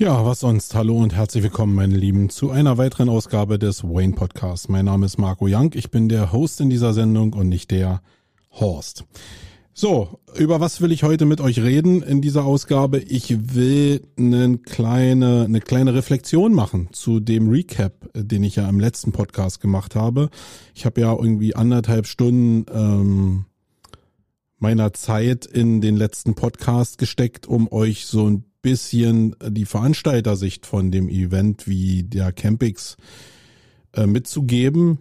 [0.00, 0.76] Ja, was sonst?
[0.76, 4.68] Hallo und herzlich willkommen, meine Lieben, zu einer weiteren Ausgabe des Wayne Podcasts.
[4.68, 5.72] Mein Name ist Marco Young.
[5.74, 8.00] Ich bin der Host in dieser Sendung und nicht der
[8.52, 9.06] Horst.
[9.74, 13.00] So, über was will ich heute mit euch reden in dieser Ausgabe?
[13.00, 18.78] Ich will eine kleine, eine kleine Reflexion machen zu dem Recap, den ich ja im
[18.78, 20.30] letzten Podcast gemacht habe.
[20.76, 23.46] Ich habe ja irgendwie anderthalb Stunden ähm,
[24.60, 30.90] meiner Zeit in den letzten Podcast gesteckt, um euch so ein bisschen die Veranstaltersicht von
[30.90, 32.96] dem Event wie der Campix
[33.94, 34.98] äh, mitzugeben,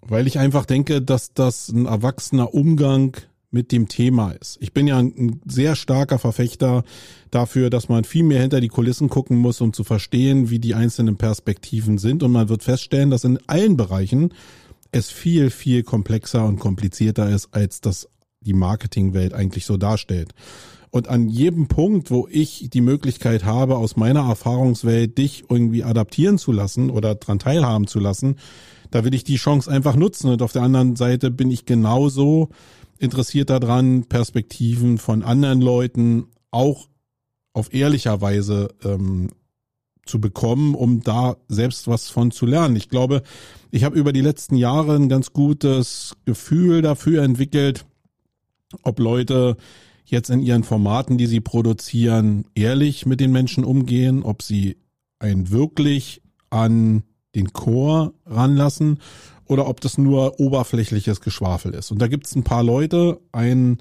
[0.00, 3.16] weil ich einfach denke, dass das ein erwachsener Umgang
[3.50, 4.58] mit dem Thema ist.
[4.60, 6.84] Ich bin ja ein sehr starker Verfechter
[7.30, 10.74] dafür, dass man viel mehr hinter die Kulissen gucken muss, um zu verstehen, wie die
[10.74, 12.22] einzelnen Perspektiven sind.
[12.22, 14.34] Und man wird feststellen, dass in allen Bereichen
[14.92, 18.08] es viel, viel komplexer und komplizierter ist, als das
[18.40, 20.34] die Marketingwelt eigentlich so darstellt.
[20.94, 26.38] Und an jedem Punkt, wo ich die Möglichkeit habe, aus meiner Erfahrungswelt dich irgendwie adaptieren
[26.38, 28.36] zu lassen oder dran teilhaben zu lassen,
[28.92, 30.30] da will ich die Chance einfach nutzen.
[30.30, 32.50] Und auf der anderen Seite bin ich genauso
[33.00, 36.86] interessiert daran, Perspektiven von anderen Leuten auch
[37.54, 39.30] auf ehrlicher Weise ähm,
[40.06, 42.76] zu bekommen, um da selbst was von zu lernen.
[42.76, 43.24] Ich glaube,
[43.72, 47.84] ich habe über die letzten Jahre ein ganz gutes Gefühl dafür entwickelt,
[48.84, 49.56] ob Leute
[50.04, 54.76] jetzt in ihren Formaten, die sie produzieren, ehrlich mit den Menschen umgehen, ob sie
[55.18, 57.02] einen wirklich an
[57.34, 59.00] den Chor ranlassen
[59.46, 61.90] oder ob das nur oberflächliches Geschwafel ist.
[61.90, 63.78] Und da gibt es ein paar Leute, ein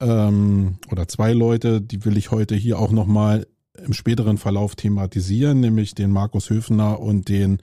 [0.00, 3.46] ähm, oder zwei Leute, die will ich heute hier auch nochmal
[3.84, 7.58] im späteren Verlauf thematisieren, nämlich den Markus Höfner und den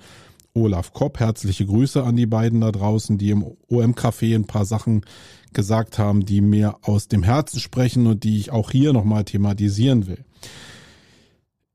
[0.53, 1.19] Olaf Kopp.
[1.19, 5.01] Herzliche Grüße an die beiden da draußen, die im OM-Café ein paar Sachen
[5.57, 10.05] gesagt haben, die mir aus dem Herzen sprechen und die ich auch hier nochmal thematisieren
[10.05, 10.23] will.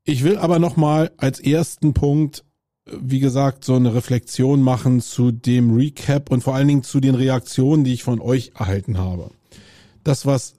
[0.05, 2.45] Ich will aber nochmal als ersten Punkt,
[2.85, 7.15] wie gesagt, so eine Reflexion machen zu dem Recap und vor allen Dingen zu den
[7.15, 9.31] Reaktionen, die ich von euch erhalten habe.
[10.05, 10.53] Das, was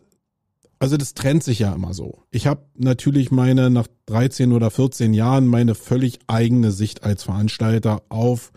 [0.79, 2.25] also das trennt sich ja immer so.
[2.31, 8.03] Ich habe natürlich meine nach 13 oder 14 Jahren meine völlig eigene Sicht als Veranstalter
[8.11, 8.53] auf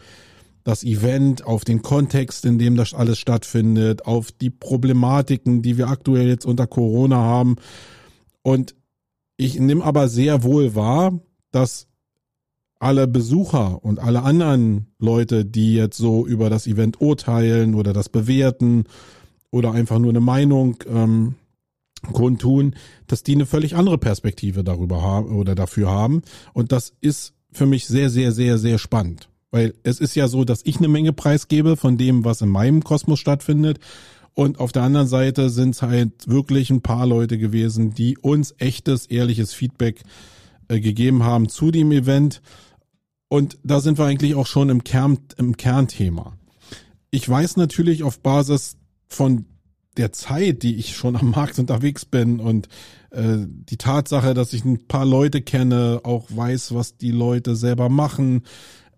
[0.68, 5.88] das Event, auf den Kontext, in dem das alles stattfindet, auf die Problematiken, die wir
[5.88, 7.56] aktuell jetzt unter Corona haben.
[8.42, 8.76] Und
[9.38, 11.88] ich nehme aber sehr wohl wahr, dass
[12.80, 18.10] alle Besucher und alle anderen Leute, die jetzt so über das Event urteilen oder das
[18.10, 18.84] bewerten
[19.52, 21.36] oder einfach nur eine Meinung ähm,
[22.12, 22.76] kundtun,
[23.08, 26.24] dass die eine völlig andere Perspektive darüber haben oder dafür haben.
[26.52, 29.30] Und das ist für mich sehr, sehr, sehr, sehr spannend.
[29.52, 32.84] Weil es ist ja so, dass ich eine Menge preisgebe von dem, was in meinem
[32.84, 33.80] Kosmos stattfindet.
[34.34, 38.54] Und auf der anderen Seite sind es halt wirklich ein paar Leute gewesen, die uns
[38.60, 40.04] echtes, ehrliches Feedback
[40.68, 42.42] äh, gegeben haben zu dem Event.
[43.30, 46.38] Und da sind wir eigentlich auch schon im Kern, im Kernthema.
[47.10, 49.46] Ich weiß natürlich auf Basis von
[49.98, 52.68] der Zeit, die ich schon am Markt unterwegs bin und
[53.12, 57.90] äh, die Tatsache, dass ich ein paar Leute kenne, auch weiß, was die Leute selber
[57.90, 58.44] machen,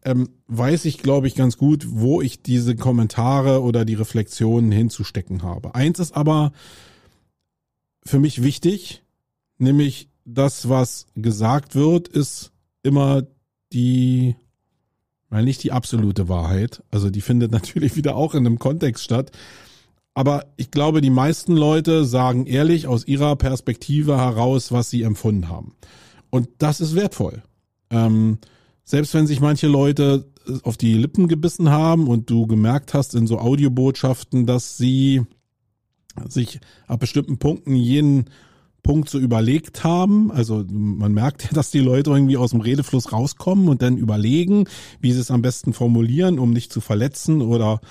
[0.04, 5.44] ähm, weiß ich, glaube ich, ganz gut, wo ich diese Kommentare oder die Reflexionen hinzustecken
[5.44, 5.76] habe.
[5.76, 6.52] Eins ist aber
[8.06, 9.04] für mich wichtig,
[9.58, 12.52] nämlich das, was gesagt wird, ist
[12.84, 13.24] immer
[13.74, 14.36] die,
[15.30, 16.84] weil nicht die absolute Wahrheit.
[16.92, 19.32] Also die findet natürlich wieder auch in einem Kontext statt.
[20.14, 25.50] Aber ich glaube, die meisten Leute sagen ehrlich aus ihrer Perspektive heraus, was sie empfunden
[25.50, 25.76] haben.
[26.30, 27.44] Und das ist wertvoll.
[27.90, 28.40] Ähm,
[28.90, 30.26] selbst wenn sich manche Leute
[30.64, 35.22] auf die Lippen gebissen haben und du gemerkt hast in so Audiobotschaften, dass sie
[36.28, 38.32] sich ab bestimmten Punkten jeden
[38.82, 40.32] Punkt so überlegt haben.
[40.32, 44.66] Also man merkt ja, dass die Leute irgendwie aus dem Redefluss rauskommen und dann überlegen,
[45.00, 47.82] wie sie es am besten formulieren, um nicht zu verletzen oder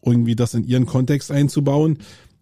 [0.00, 1.98] irgendwie das in ihren Kontext einzubauen.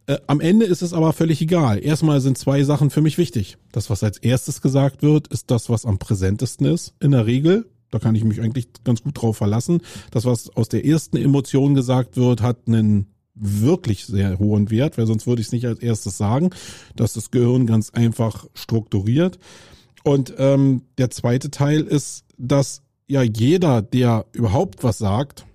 [0.07, 1.85] Äh, am Ende ist es aber völlig egal.
[1.85, 3.59] Erstmal sind zwei Sachen für mich wichtig.
[3.73, 6.95] Das, was als erstes gesagt wird, ist das, was am präsentesten ist.
[7.01, 7.67] In der Regel.
[7.95, 9.81] Da kann ich mich eigentlich ganz gut drauf verlassen.
[10.11, 13.07] Das, was aus der ersten Emotion gesagt wird, hat einen
[13.37, 16.51] wirklich sehr hohen Wert, weil sonst würde ich es nicht als erstes sagen,
[16.97, 19.39] dass das Gehirn ganz einfach strukturiert.
[20.03, 25.47] Und ähm, der zweite Teil ist, dass ja jeder, der überhaupt was sagt,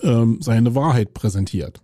[0.00, 1.82] ähm, seine Wahrheit präsentiert.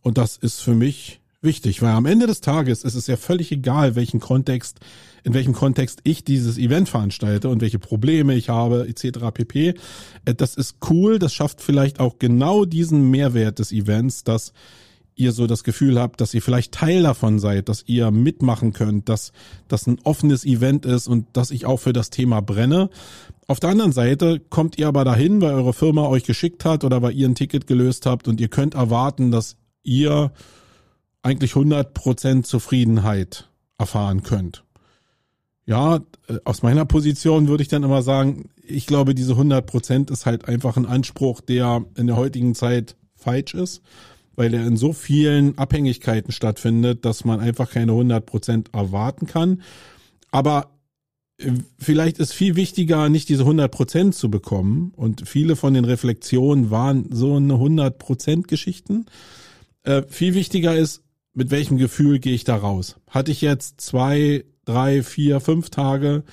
[0.00, 3.50] Und das ist für mich wichtig, weil am Ende des Tages ist es ja völlig
[3.50, 4.80] egal, welchen Kontext,
[5.24, 9.30] in welchem Kontext ich dieses Event veranstalte und welche Probleme ich habe, etc.
[9.32, 9.74] pp.
[10.26, 14.52] Äh, das ist cool, das schafft vielleicht auch genau diesen Mehrwert des Events, dass
[15.16, 19.08] ihr so das Gefühl habt, dass ihr vielleicht Teil davon seid, dass ihr mitmachen könnt,
[19.08, 19.32] dass
[19.66, 22.90] das ein offenes Event ist und dass ich auch für das Thema brenne.
[23.46, 27.00] Auf der anderen Seite kommt ihr aber dahin, weil eure Firma euch geschickt hat oder
[27.00, 30.32] weil ihr ein Ticket gelöst habt und ihr könnt erwarten, dass ihr
[31.26, 34.64] eigentlich 100% Zufriedenheit erfahren könnt.
[35.66, 35.96] Ja,
[36.28, 40.48] äh, aus meiner Position würde ich dann immer sagen, ich glaube, diese 100% ist halt
[40.48, 43.82] einfach ein Anspruch, der in der heutigen Zeit falsch ist
[44.36, 49.62] weil er in so vielen Abhängigkeiten stattfindet, dass man einfach keine 100 Prozent erwarten kann.
[50.30, 50.70] Aber
[51.38, 54.92] äh, vielleicht ist viel wichtiger, nicht diese 100 Prozent zu bekommen.
[54.94, 59.06] Und viele von den Reflexionen waren so eine 100 Prozent Geschichten.
[59.82, 61.02] Äh, viel wichtiger ist,
[61.36, 62.96] mit welchem Gefühl gehe ich da raus?
[63.08, 66.24] Hatte ich jetzt zwei, drei, vier, fünf Tage,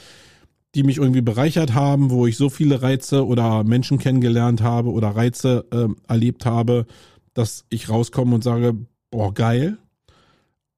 [0.75, 5.09] die mich irgendwie bereichert haben, wo ich so viele Reize oder Menschen kennengelernt habe oder
[5.09, 6.87] Reize äh, erlebt habe,
[7.33, 8.75] dass ich rauskomme und sage,
[9.11, 9.77] boah, geil?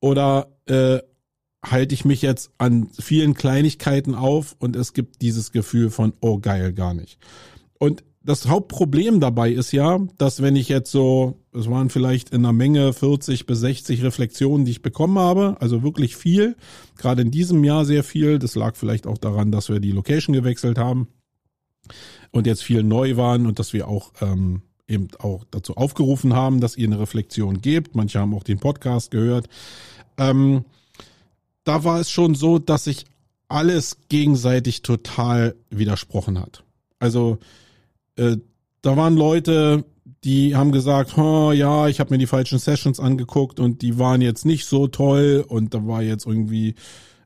[0.01, 0.99] Oder äh,
[1.63, 6.39] halte ich mich jetzt an vielen Kleinigkeiten auf und es gibt dieses Gefühl von, oh
[6.39, 7.19] geil, gar nicht.
[7.77, 12.43] Und das Hauptproblem dabei ist ja, dass wenn ich jetzt so, es waren vielleicht in
[12.43, 16.55] einer Menge 40 bis 60 Reflexionen, die ich bekommen habe, also wirklich viel,
[16.97, 20.33] gerade in diesem Jahr sehr viel, das lag vielleicht auch daran, dass wir die Location
[20.33, 21.07] gewechselt haben
[22.31, 26.59] und jetzt viel neu waren und dass wir auch ähm, eben auch dazu aufgerufen haben,
[26.61, 27.95] dass ihr eine Reflexion gebt.
[27.95, 29.47] Manche haben auch den Podcast gehört.
[30.17, 30.65] Ähm,
[31.63, 33.05] da war es schon so, dass sich
[33.47, 36.63] alles gegenseitig total widersprochen hat.
[36.97, 37.37] Also
[38.17, 38.37] äh,
[38.81, 39.85] da waren Leute,
[40.23, 44.21] die haben gesagt, oh, ja, ich habe mir die falschen Sessions angeguckt und die waren
[44.21, 46.75] jetzt nicht so toll und da war jetzt irgendwie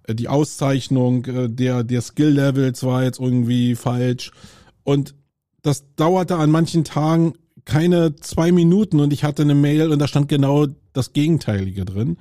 [0.04, 4.32] äh, die Auszeichnung äh, der der Skill Levels war jetzt irgendwie falsch
[4.84, 5.16] und
[5.62, 7.34] das dauerte an manchen Tagen
[7.66, 12.18] keine zwei Minuten und ich hatte eine Mail und da stand genau das Gegenteilige drin.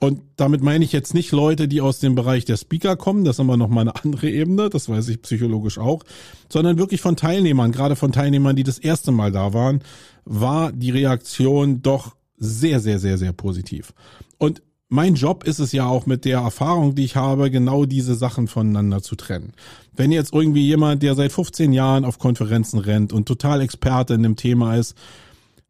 [0.00, 3.36] Und damit meine ich jetzt nicht Leute, die aus dem Bereich der Speaker kommen, das
[3.36, 6.04] ist aber noch mal eine andere Ebene, das weiß ich psychologisch auch,
[6.48, 9.82] sondern wirklich von Teilnehmern, gerade von Teilnehmern, die das erste Mal da waren,
[10.24, 13.92] war die Reaktion doch sehr, sehr, sehr, sehr positiv.
[14.38, 18.14] Und mein Job ist es ja auch mit der Erfahrung, die ich habe, genau diese
[18.14, 19.52] Sachen voneinander zu trennen.
[19.94, 24.22] Wenn jetzt irgendwie jemand, der seit 15 Jahren auf Konferenzen rennt und total Experte in
[24.22, 24.94] dem Thema ist,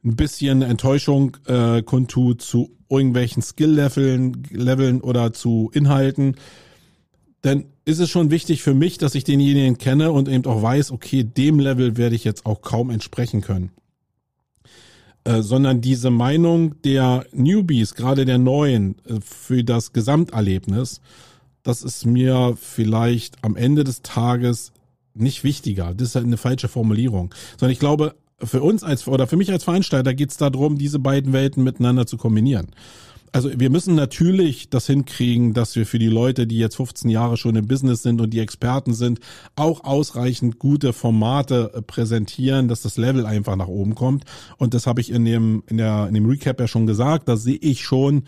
[0.04, 6.37] ein bisschen Enttäuschung äh, kundtut zu irgendwelchen Skill-Leveln Leveln oder zu Inhalten,
[7.43, 10.90] dann ist es schon wichtig für mich, dass ich denjenigen kenne und eben auch weiß,
[10.90, 13.70] okay, dem Level werde ich jetzt auch kaum entsprechen können.
[15.25, 21.00] Äh, sondern diese Meinung der Newbies, gerade der Neuen, äh, für das Gesamterlebnis,
[21.62, 24.73] das ist mir vielleicht am Ende des Tages
[25.14, 25.93] nicht wichtiger.
[25.94, 27.34] Das ist halt eine falsche Formulierung.
[27.58, 30.98] Sondern ich glaube, für uns als oder für mich als Veranstalter geht es darum, diese
[30.98, 32.69] beiden Welten miteinander zu kombinieren
[33.32, 37.36] also wir müssen natürlich das hinkriegen, dass wir für die Leute, die jetzt 15 Jahre
[37.36, 39.20] schon im Business sind und die Experten sind,
[39.56, 44.24] auch ausreichend gute Formate äh, präsentieren, dass das Level einfach nach oben kommt.
[44.56, 47.29] Und das habe ich in dem, in der, in dem Recap ja schon gesagt.
[47.29, 48.24] Da sehe ich schon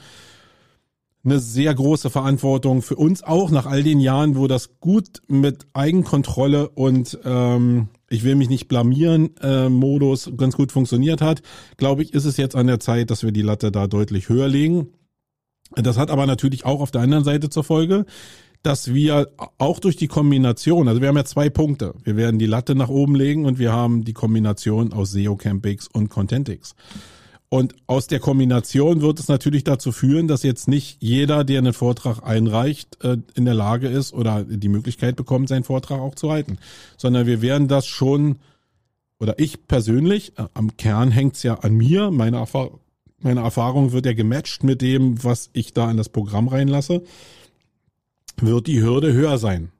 [1.22, 5.66] eine sehr große Verantwortung für uns auch nach all den Jahren, wo das gut mit
[5.74, 11.42] Eigenkontrolle und ähm, ich will mich nicht blamieren, äh, Modus ganz gut funktioniert hat,
[11.78, 14.48] glaube ich, ist es jetzt an der Zeit, dass wir die Latte da deutlich höher
[14.48, 14.88] legen.
[15.76, 18.04] Das hat aber natürlich auch auf der anderen Seite zur Folge,
[18.62, 21.94] dass wir auch durch die Kombination, also wir haben ja zwei Punkte.
[22.02, 25.88] Wir werden die Latte nach oben legen und wir haben die Kombination aus SEO Campix
[25.88, 26.74] und Contentix.
[27.52, 31.72] Und aus der Kombination wird es natürlich dazu führen, dass jetzt nicht jeder, der einen
[31.72, 36.30] Vortrag einreicht, äh, in der Lage ist oder die Möglichkeit bekommt, seinen Vortrag auch zu
[36.30, 36.58] halten.
[36.96, 38.38] Sondern wir werden das schon,
[39.18, 42.78] oder ich persönlich, äh, am Kern hängt's ja an mir, meine, Erfahrung,
[43.18, 47.02] meine Erfahrung wird ja gematcht mit dem, was ich da in das Programm reinlasse,
[48.40, 49.72] wird die Hürde höher sein.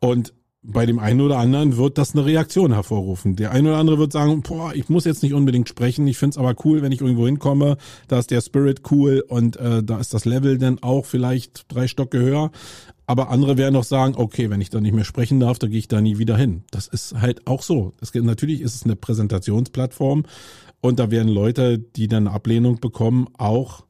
[0.00, 0.34] Und
[0.66, 3.36] bei dem einen oder anderen wird das eine Reaktion hervorrufen.
[3.36, 6.38] Der eine oder andere wird sagen, boah, ich muss jetzt nicht unbedingt sprechen, ich find's
[6.38, 7.76] aber cool, wenn ich irgendwo hinkomme,
[8.08, 11.86] da ist der Spirit cool und äh, da ist das Level dann auch vielleicht drei
[11.86, 12.50] Stocke höher.
[13.06, 15.78] Aber andere werden auch sagen, okay, wenn ich da nicht mehr sprechen darf, dann gehe
[15.78, 16.64] ich da nie wieder hin.
[16.70, 17.92] Das ist halt auch so.
[18.00, 20.24] Das, natürlich ist es eine Präsentationsplattform
[20.80, 23.84] und da werden Leute, die dann Ablehnung bekommen, auch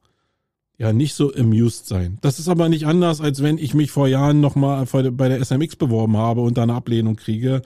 [0.79, 2.19] ja nicht so amused sein.
[2.21, 5.77] Das ist aber nicht anders, als wenn ich mich vor Jahren nochmal bei der SMX
[5.77, 7.63] beworben habe und da eine Ablehnung kriege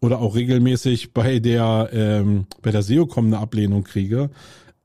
[0.00, 4.30] oder auch regelmäßig bei der ähm, bei der SEOCom eine Ablehnung kriege.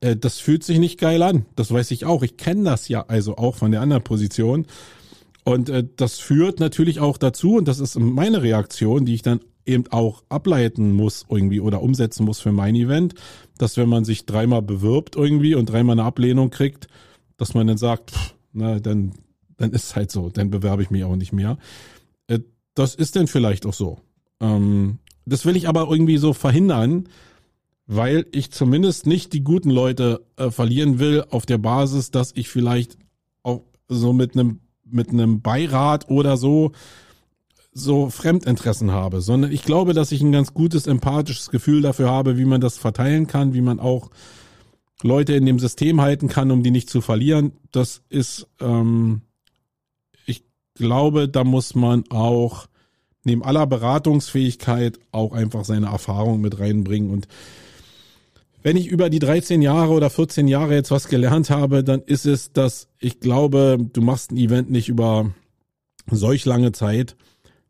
[0.00, 1.46] Äh, das fühlt sich nicht geil an.
[1.56, 2.22] Das weiß ich auch.
[2.22, 4.66] Ich kenne das ja also auch von der anderen Position.
[5.44, 9.40] Und äh, das führt natürlich auch dazu, und das ist meine Reaktion, die ich dann
[9.66, 13.14] eben auch ableiten muss irgendwie oder umsetzen muss für mein Event,
[13.58, 16.88] dass wenn man sich dreimal bewirbt irgendwie und dreimal eine Ablehnung kriegt,
[17.40, 19.12] dass man dann sagt, pff, na, dann,
[19.56, 21.56] dann ist halt so, dann bewerbe ich mich auch nicht mehr.
[22.26, 22.40] Äh,
[22.74, 24.00] das ist denn vielleicht auch so.
[24.40, 27.08] Ähm, das will ich aber irgendwie so verhindern,
[27.86, 32.48] weil ich zumindest nicht die guten Leute äh, verlieren will auf der Basis, dass ich
[32.48, 32.98] vielleicht
[33.42, 36.72] auch so mit einem mit einem Beirat oder so
[37.72, 42.36] so Fremdinteressen habe, sondern ich glaube, dass ich ein ganz gutes empathisches Gefühl dafür habe,
[42.36, 44.10] wie man das verteilen kann, wie man auch
[45.02, 47.52] Leute in dem System halten kann, um die nicht zu verlieren.
[47.72, 49.22] Das ist, ähm,
[50.26, 52.66] ich glaube, da muss man auch
[53.24, 57.10] neben aller Beratungsfähigkeit auch einfach seine Erfahrung mit reinbringen.
[57.10, 57.28] Und
[58.62, 62.26] wenn ich über die 13 Jahre oder 14 Jahre jetzt was gelernt habe, dann ist
[62.26, 65.32] es, dass ich glaube, du machst ein Event nicht über
[66.10, 67.16] solch lange Zeit,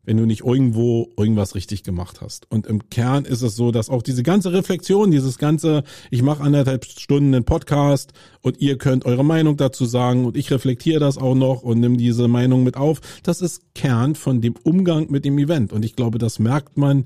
[0.03, 2.49] wenn du nicht irgendwo irgendwas richtig gemacht hast.
[2.51, 6.43] Und im Kern ist es so, dass auch diese ganze Reflexion, dieses ganze, ich mache
[6.43, 11.17] anderthalb Stunden einen Podcast und ihr könnt eure Meinung dazu sagen und ich reflektiere das
[11.17, 15.23] auch noch und nimm diese Meinung mit auf, das ist Kern von dem Umgang mit
[15.23, 15.71] dem Event.
[15.71, 17.05] Und ich glaube, das merkt man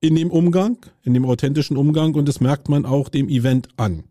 [0.00, 4.04] in dem Umgang, in dem authentischen Umgang und das merkt man auch dem Event an.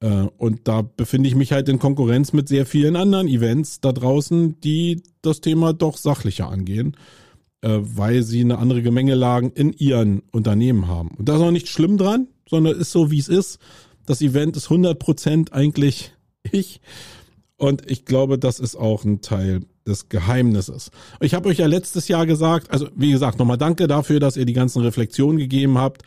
[0.00, 3.92] Äh, und da befinde ich mich halt in Konkurrenz mit sehr vielen anderen Events da
[3.92, 6.96] draußen, die das Thema doch sachlicher angehen
[7.64, 11.08] äh, weil sie eine andere Gemengelagen in ihren Unternehmen haben.
[11.16, 13.58] Und da ist auch nicht schlimm dran, sondern ist so, wie es ist.
[14.04, 16.12] Das Event ist 100% eigentlich
[16.52, 16.82] ich.
[17.56, 20.90] Und ich glaube, das ist auch ein Teil des Geheimnisses.
[21.20, 24.44] Ich habe euch ja letztes Jahr gesagt, also wie gesagt, nochmal danke dafür, dass ihr
[24.44, 26.02] die ganzen Reflexionen gegeben habt.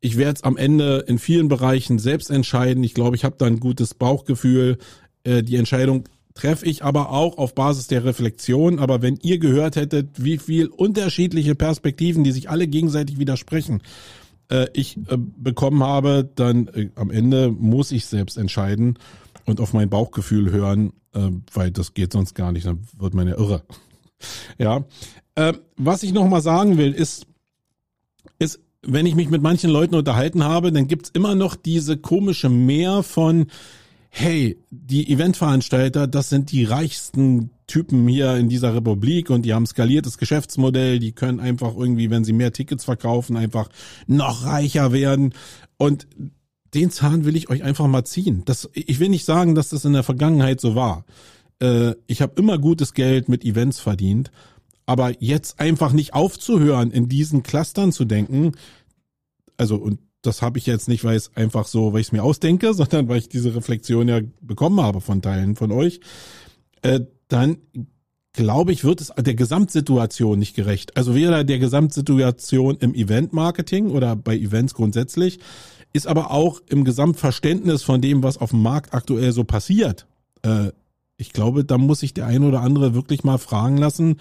[0.00, 2.84] Ich werde es am Ende in vielen Bereichen selbst entscheiden.
[2.84, 4.76] Ich glaube, ich habe da ein gutes Bauchgefühl.
[5.24, 6.04] Äh, die Entscheidung
[6.34, 8.78] treffe ich aber auch auf Basis der Reflexion.
[8.78, 13.82] Aber wenn ihr gehört hättet, wie viel unterschiedliche Perspektiven, die sich alle gegenseitig widersprechen,
[14.50, 18.98] äh, ich äh, bekommen habe, dann äh, am Ende muss ich selbst entscheiden
[19.44, 23.28] und auf mein Bauchgefühl hören, äh, weil das geht sonst gar nicht, dann wird man
[23.28, 23.62] ja irre.
[24.58, 24.84] ja.
[25.34, 27.26] Äh, was ich nochmal sagen will, ist,
[28.38, 32.48] ist, wenn ich mich mit manchen Leuten unterhalten habe, dann gibt's immer noch diese komische
[32.48, 33.46] Mehr von,
[34.18, 39.66] hey, die Eventveranstalter, das sind die reichsten Typen hier in dieser Republik und die haben
[39.66, 43.68] skaliertes Geschäftsmodell, die können einfach irgendwie, wenn sie mehr Tickets verkaufen, einfach
[44.06, 45.34] noch reicher werden.
[45.76, 46.08] Und
[46.74, 48.42] den Zahn will ich euch einfach mal ziehen.
[48.44, 51.04] Das, ich will nicht sagen, dass das in der Vergangenheit so war.
[51.60, 54.32] Äh, ich habe immer gutes Geld mit Events verdient,
[54.84, 58.52] aber jetzt einfach nicht aufzuhören, in diesen Clustern zu denken,
[59.56, 62.22] also und das habe ich jetzt nicht, weil es einfach so, weil ich es mir
[62.22, 66.00] ausdenke, sondern weil ich diese Reflexion ja bekommen habe von Teilen von euch,
[66.82, 67.58] äh, dann
[68.32, 70.96] glaube ich, wird es der Gesamtsituation nicht gerecht.
[70.96, 75.40] Also weder der Gesamtsituation im Event-Marketing oder bei Events grundsätzlich,
[75.92, 80.06] ist aber auch im Gesamtverständnis von dem, was auf dem Markt aktuell so passiert.
[80.42, 80.70] Äh,
[81.16, 84.20] ich glaube, da muss sich der eine oder andere wirklich mal fragen lassen,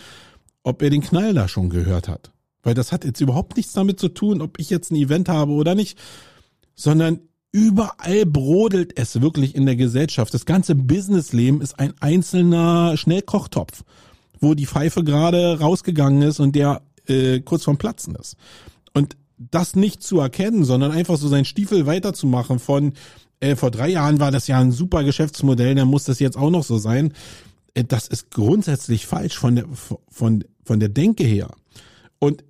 [0.64, 2.32] ob er den Knall da schon gehört hat.
[2.68, 5.54] Weil das hat jetzt überhaupt nichts damit zu tun, ob ich jetzt ein Event habe
[5.54, 5.98] oder nicht,
[6.76, 7.22] sondern
[7.54, 10.34] überall brodelt es wirklich in der Gesellschaft.
[10.34, 13.86] Das ganze Businessleben ist ein einzelner Schnellkochtopf,
[14.42, 18.36] wo die Pfeife gerade rausgegangen ist und der äh, kurz vorm Platzen ist.
[18.94, 22.96] Und das nicht zu erkennen, sondern einfach so sein Stiefel weiterzumachen von
[23.40, 26.50] äh, vor drei Jahren war das ja ein super Geschäftsmodell, dann muss das jetzt auch
[26.50, 27.14] noch so sein.
[27.76, 29.68] Äh, das ist grundsätzlich falsch von der
[30.10, 31.52] von von der Denke her.
[32.20, 32.44] Und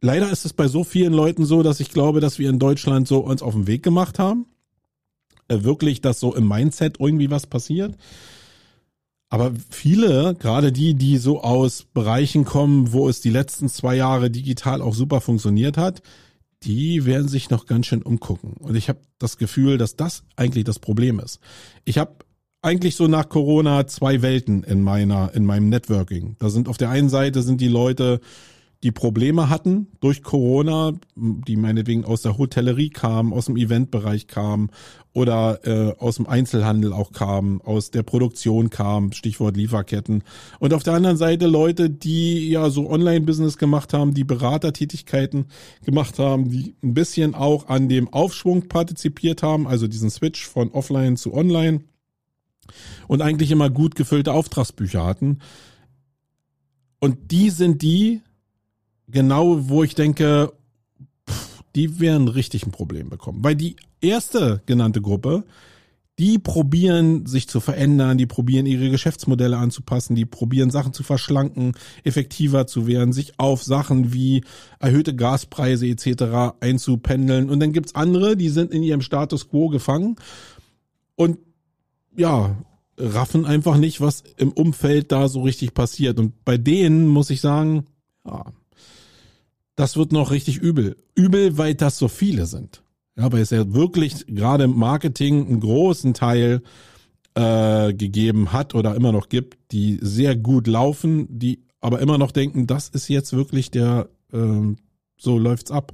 [0.00, 3.08] leider ist es bei so vielen Leuten so, dass ich glaube, dass wir in Deutschland
[3.08, 4.46] so uns auf den Weg gemacht haben.
[5.48, 7.96] Äh, wirklich, dass so im Mindset irgendwie was passiert.
[9.30, 14.30] Aber viele, gerade die, die so aus Bereichen kommen, wo es die letzten zwei Jahre
[14.30, 16.02] digital auch super funktioniert hat,
[16.62, 18.54] die werden sich noch ganz schön umgucken.
[18.54, 21.40] Und ich habe das Gefühl, dass das eigentlich das Problem ist.
[21.84, 22.16] Ich habe
[22.62, 26.36] eigentlich so nach Corona zwei Welten in meiner, in meinem Networking.
[26.38, 28.20] Da sind auf der einen Seite sind die Leute,
[28.84, 34.70] die Probleme hatten durch Corona, die meinetwegen aus der Hotellerie kamen, aus dem Eventbereich kamen
[35.12, 40.22] oder äh, aus dem Einzelhandel auch kamen, aus der Produktion kamen, Stichwort Lieferketten.
[40.60, 45.46] Und auf der anderen Seite Leute, die ja so Online-Business gemacht haben, die Beratertätigkeiten
[45.84, 50.70] gemacht haben, die ein bisschen auch an dem Aufschwung partizipiert haben, also diesen Switch von
[50.70, 51.80] Offline zu Online
[53.08, 55.40] und eigentlich immer gut gefüllte Auftragsbücher hatten.
[57.00, 58.22] Und die sind die,
[59.08, 60.52] genau, wo ich denke,
[61.28, 63.42] pff, die werden richtig ein Problem bekommen.
[63.42, 65.44] Weil die erste genannte Gruppe,
[66.18, 71.72] die probieren sich zu verändern, die probieren ihre Geschäftsmodelle anzupassen, die probieren Sachen zu verschlanken,
[72.02, 74.42] effektiver zu werden, sich auf Sachen wie
[74.80, 76.56] erhöhte Gaspreise etc.
[76.60, 77.48] einzupendeln.
[77.48, 80.16] Und dann gibt's andere, die sind in ihrem Status quo gefangen
[81.14, 81.38] und
[82.16, 82.56] ja,
[82.96, 86.18] raffen einfach nicht, was im Umfeld da so richtig passiert.
[86.18, 87.86] Und bei denen muss ich sagen,
[88.26, 88.44] ja,
[89.78, 90.96] das wird noch richtig übel.
[91.14, 92.82] Übel, weil das so viele sind.
[93.16, 96.62] Ja, weil es ja wirklich gerade im Marketing einen großen Teil
[97.34, 102.32] äh, gegeben hat oder immer noch gibt, die sehr gut laufen, die aber immer noch
[102.32, 104.74] denken, das ist jetzt wirklich der, äh,
[105.16, 105.92] so läuft's ab.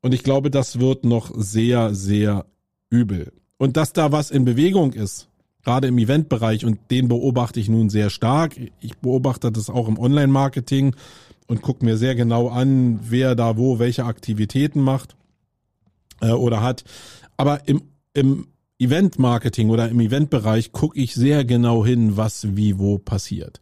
[0.00, 2.46] Und ich glaube, das wird noch sehr, sehr
[2.88, 3.32] übel.
[3.58, 5.28] Und dass da was in Bewegung ist,
[5.64, 8.56] gerade im Eventbereich, und den beobachte ich nun sehr stark.
[8.78, 10.94] Ich beobachte das auch im Online-Marketing
[11.46, 15.16] und gucke mir sehr genau an, wer da wo welche Aktivitäten macht
[16.20, 16.84] äh, oder hat.
[17.36, 17.82] Aber im,
[18.14, 18.48] im
[18.78, 23.60] Event-Marketing oder im Eventbereich gucke ich sehr genau hin, was wie wo passiert.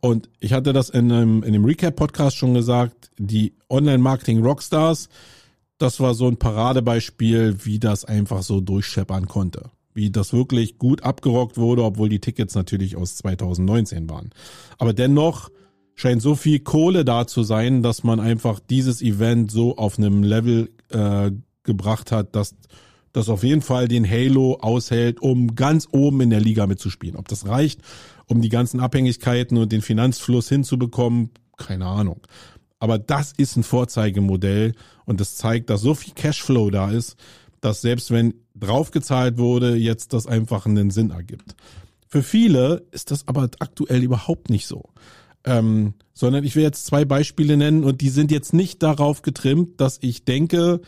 [0.00, 5.08] Und ich hatte das in einem, in dem Recap-Podcast schon gesagt, die Online-Marketing-Rockstars,
[5.78, 9.70] das war so ein Paradebeispiel, wie das einfach so durchscheppern konnte.
[9.92, 14.30] Wie das wirklich gut abgerockt wurde, obwohl die Tickets natürlich aus 2019 waren.
[14.78, 15.50] Aber dennoch
[16.00, 20.22] scheint so viel Kohle da zu sein, dass man einfach dieses Event so auf einem
[20.22, 21.30] Level äh,
[21.62, 22.54] gebracht hat, dass
[23.12, 27.16] das auf jeden Fall den Halo aushält, um ganz oben in der Liga mitzuspielen.
[27.16, 27.82] Ob das reicht,
[28.26, 32.20] um die ganzen Abhängigkeiten und den Finanzfluss hinzubekommen, keine Ahnung.
[32.78, 37.16] Aber das ist ein Vorzeigemodell und das zeigt, dass so viel Cashflow da ist,
[37.60, 41.56] dass selbst wenn draufgezahlt wurde, jetzt das einfach einen Sinn ergibt.
[42.08, 44.84] Für viele ist das aber aktuell überhaupt nicht so.
[45.44, 49.80] Ähm, sondern ich will jetzt zwei Beispiele nennen und die sind jetzt nicht darauf getrimmt,
[49.80, 50.80] dass ich denke,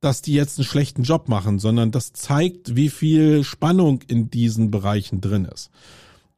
[0.00, 4.70] dass die jetzt einen schlechten Job machen, sondern das zeigt, wie viel Spannung in diesen
[4.70, 5.70] Bereichen drin ist.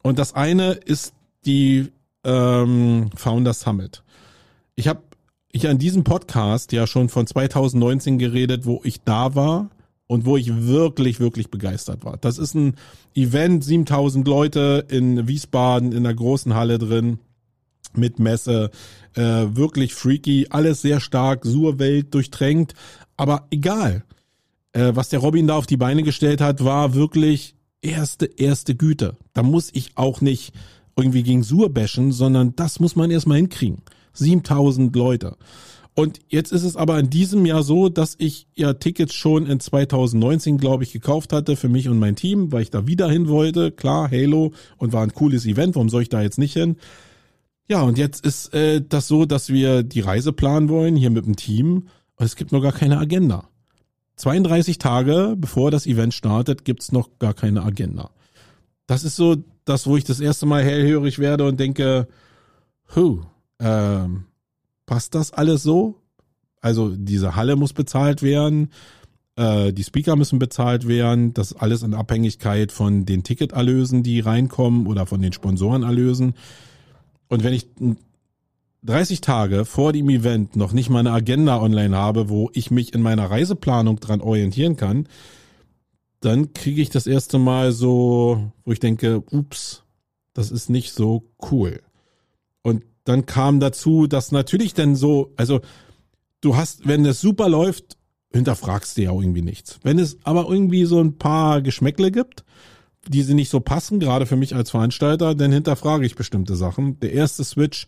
[0.03, 1.91] Und das eine ist die
[2.25, 4.03] ähm, Founder Summit.
[4.75, 5.03] Ich habe
[5.53, 9.71] ich an diesem Podcast ja schon von 2019 geredet, wo ich da war
[10.07, 12.17] und wo ich wirklich, wirklich begeistert war.
[12.17, 12.77] Das ist ein
[13.15, 17.19] Event, 7000 Leute in Wiesbaden in einer großen Halle drin
[17.97, 18.71] mit Messe,
[19.15, 22.75] äh, wirklich freaky, alles sehr stark, Surwelt durchtränkt,
[23.17, 24.05] aber egal.
[24.73, 29.17] Äh, was der Robin da auf die Beine gestellt hat, war wirklich erste, erste Güte.
[29.33, 30.53] Da muss ich auch nicht
[30.97, 33.83] irgendwie gegen Sur bashen, sondern das muss man erstmal hinkriegen.
[34.13, 35.37] 7000 Leute.
[35.95, 39.61] Und jetzt ist es aber in diesem Jahr so, dass ich ja Tickets schon in
[39.61, 43.29] 2019, glaube ich, gekauft hatte für mich und mein Team, weil ich da wieder hin
[43.29, 43.71] wollte.
[43.71, 45.75] Klar, Halo und war ein cooles Event.
[45.75, 46.77] Warum soll ich da jetzt nicht hin?
[47.71, 51.25] Ja, und jetzt ist äh, das so, dass wir die Reise planen wollen hier mit
[51.25, 53.49] dem Team und es gibt noch gar keine Agenda.
[54.17, 58.11] 32 Tage bevor das Event startet, gibt's noch gar keine Agenda.
[58.89, 62.09] Das ist so das, wo ich das erste Mal hellhörig werde und denke,
[62.97, 63.21] hu,
[63.61, 64.25] ähm,
[64.85, 65.95] passt das alles so?
[66.61, 68.71] Also diese Halle muss bezahlt werden,
[69.37, 74.89] äh, die Speaker müssen bezahlt werden, das alles in Abhängigkeit von den Ticketerlösen, die reinkommen
[74.89, 76.35] oder von den Sponsorenerlösen.
[77.31, 77.69] Und wenn ich
[78.83, 82.93] 30 Tage vor dem Event noch nicht mal eine Agenda online habe, wo ich mich
[82.93, 85.07] in meiner Reiseplanung dran orientieren kann,
[86.21, 89.85] dann kriege ich das erste Mal so, wo ich denke, ups,
[90.35, 91.81] das ist nicht so cool.
[92.63, 95.61] Und dann kam dazu, dass natürlich denn so, also
[96.41, 97.97] du hast, wenn es super läuft,
[98.33, 99.79] hinterfragst du ja irgendwie nichts.
[99.83, 102.45] Wenn es aber irgendwie so ein paar Geschmäckle gibt,
[103.09, 107.01] die sie nicht so passen, gerade für mich als Veranstalter, dann hinterfrage ich bestimmte Sachen.
[107.01, 107.87] Der erste Switch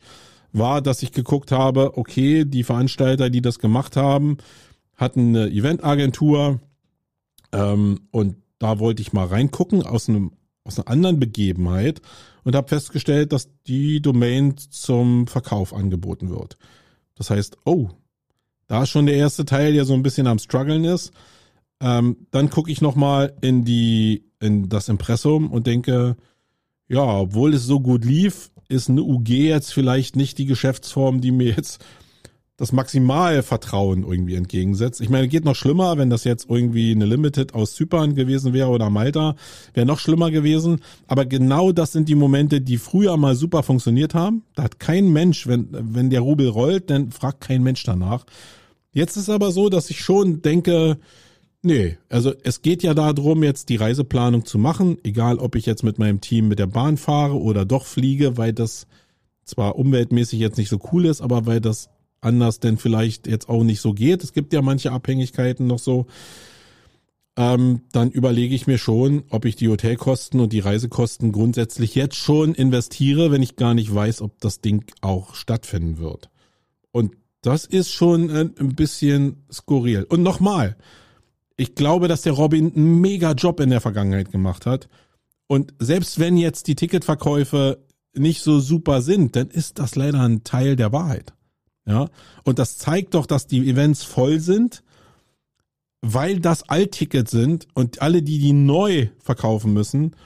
[0.53, 4.39] war, dass ich geguckt habe, okay, die Veranstalter, die das gemacht haben,
[4.97, 6.61] hatten eine Eventagentur
[7.53, 10.33] ähm, und da wollte ich mal reingucken aus einem
[10.65, 12.01] aus einer anderen Begebenheit
[12.45, 16.57] und habe festgestellt, dass die Domain zum Verkauf angeboten wird.
[17.17, 17.91] Das heißt, oh,
[18.69, 21.13] da ist schon der erste Teil, der so ein bisschen am struggeln ist.
[21.83, 26.17] Ähm, dann gucke ich noch mal in die in das Impressum und denke,
[26.89, 31.33] ja, obwohl es so gut lief, ist eine UG jetzt vielleicht nicht die Geschäftsform, die
[31.33, 31.85] mir jetzt
[32.57, 35.01] das Maximalvertrauen irgendwie entgegensetzt.
[35.01, 38.69] Ich meine, geht noch schlimmer, wenn das jetzt irgendwie eine Limited aus Zypern gewesen wäre
[38.69, 39.35] oder Malta,
[39.75, 40.81] wäre noch schlimmer gewesen.
[41.09, 44.45] Aber genau das sind die Momente, die früher mal super funktioniert haben.
[44.55, 48.27] Da hat kein Mensch, wenn, wenn der Rubel rollt, dann fragt kein Mensch danach.
[48.93, 50.99] Jetzt ist aber so, dass ich schon denke,
[51.65, 55.85] Nee, also es geht ja darum, jetzt die Reiseplanung zu machen, egal ob ich jetzt
[55.85, 58.89] mit meinem Team mit der Bahn fahre oder doch fliege, weil das
[59.45, 61.89] zwar umweltmäßig jetzt nicht so cool ist, aber weil das
[62.21, 64.25] anders denn vielleicht jetzt auch nicht so geht.
[64.25, 66.07] Es gibt ja manche Abhängigkeiten noch so.
[67.37, 72.17] ähm, dann überlege ich mir schon, ob ich die Hotelkosten und die Reisekosten grundsätzlich jetzt
[72.17, 76.29] schon investiere, wenn ich gar nicht weiß, ob das Ding auch stattfinden wird.
[76.91, 80.05] Und das ist schon ein bisschen skurril.
[80.09, 80.77] Und nochmal,
[81.57, 84.89] ich glaube, dass der Robin einen mega Job in der Vergangenheit gemacht hat.
[85.47, 87.85] Und selbst wenn jetzt die Ticketverkäufe
[88.15, 91.35] nicht so super sind, dann ist das leider ein Teil der Wahrheit.
[91.87, 92.09] Ja.
[92.45, 94.83] Und das zeigt doch, dass die Events voll sind,
[96.01, 100.17] weil das Alttickets sind und alle, die die neu verkaufen müssen,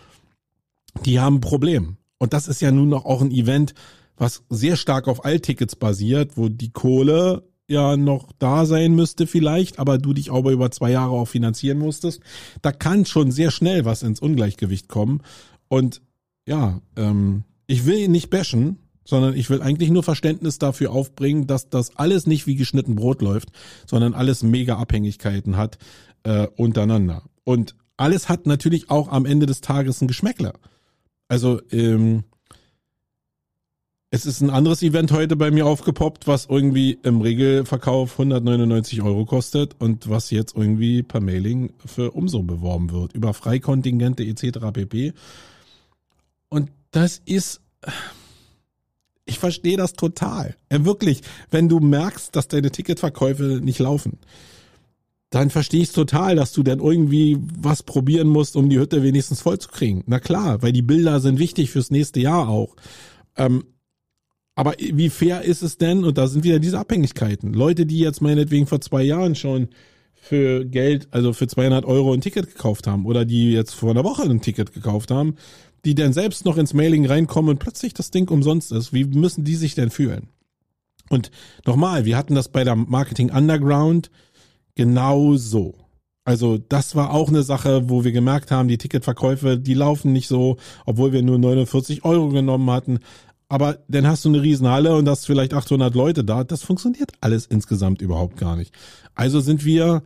[1.05, 1.97] die haben ein Problem.
[2.19, 3.75] Und das ist ja nun noch auch ein Event,
[4.17, 9.79] was sehr stark auf Alttickets basiert, wo die Kohle ja noch da sein müsste vielleicht,
[9.79, 12.20] aber du dich aber über zwei Jahre auch finanzieren musstest.
[12.62, 15.22] Da kann schon sehr schnell was ins Ungleichgewicht kommen.
[15.68, 16.00] Und
[16.46, 21.46] ja, ähm, ich will ihn nicht bashen, sondern ich will eigentlich nur Verständnis dafür aufbringen,
[21.46, 23.50] dass das alles nicht wie geschnitten Brot läuft,
[23.87, 25.79] sondern alles mega Abhängigkeiten hat
[26.24, 27.22] äh, untereinander.
[27.44, 30.55] Und alles hat natürlich auch am Ende des Tages ein Geschmäckler.
[31.29, 32.24] Also ähm,
[34.11, 39.25] es ist ein anderes Event heute bei mir aufgepoppt, was irgendwie im Regelverkauf 199 Euro
[39.25, 44.59] kostet und was jetzt irgendwie per Mailing für umso beworben wird, über Freikontingente etc.
[44.73, 45.12] pp.
[46.49, 47.61] Und das ist,
[49.25, 50.57] ich verstehe das total.
[50.71, 54.19] Ja, wirklich, wenn du merkst, dass deine Ticketverkäufe nicht laufen,
[55.31, 59.03] dann verstehe ich es total, dass du dann irgendwie was probieren musst, um die Hütte
[59.03, 60.05] wenigstens voll zu kriegen.
[60.07, 62.77] Na klar, weil die Bilder sind wichtig fürs nächste Jahr auch.
[63.37, 63.64] Ähm,
[64.57, 66.03] aber wie fair ist es denn?
[66.03, 67.53] Und da sind wieder diese Abhängigkeiten.
[67.53, 69.69] Leute, die jetzt meinetwegen vor zwei Jahren schon
[70.14, 74.03] für Geld, also für 200 Euro ein Ticket gekauft haben oder die jetzt vor einer
[74.03, 75.37] Woche ein Ticket gekauft haben,
[75.85, 78.95] die dann selbst noch ins Mailing reinkommen und plötzlich das Ding umsonst ist.
[78.95, 80.31] Wie müssen die sich denn fühlen?
[81.11, 81.31] Und
[81.66, 84.11] nochmal, wir hatten das bei der Marketing Underground
[84.75, 85.75] genauso.
[86.25, 90.27] Also das war auch eine Sache, wo wir gemerkt haben, die Ticketverkäufe, die laufen nicht
[90.27, 92.99] so, obwohl wir nur 49 Euro genommen hatten
[93.48, 96.44] aber dann hast du eine Riesenhalle und hast vielleicht 800 Leute da.
[96.44, 98.74] Das funktioniert alles insgesamt überhaupt gar nicht.
[99.14, 100.02] Also sind wir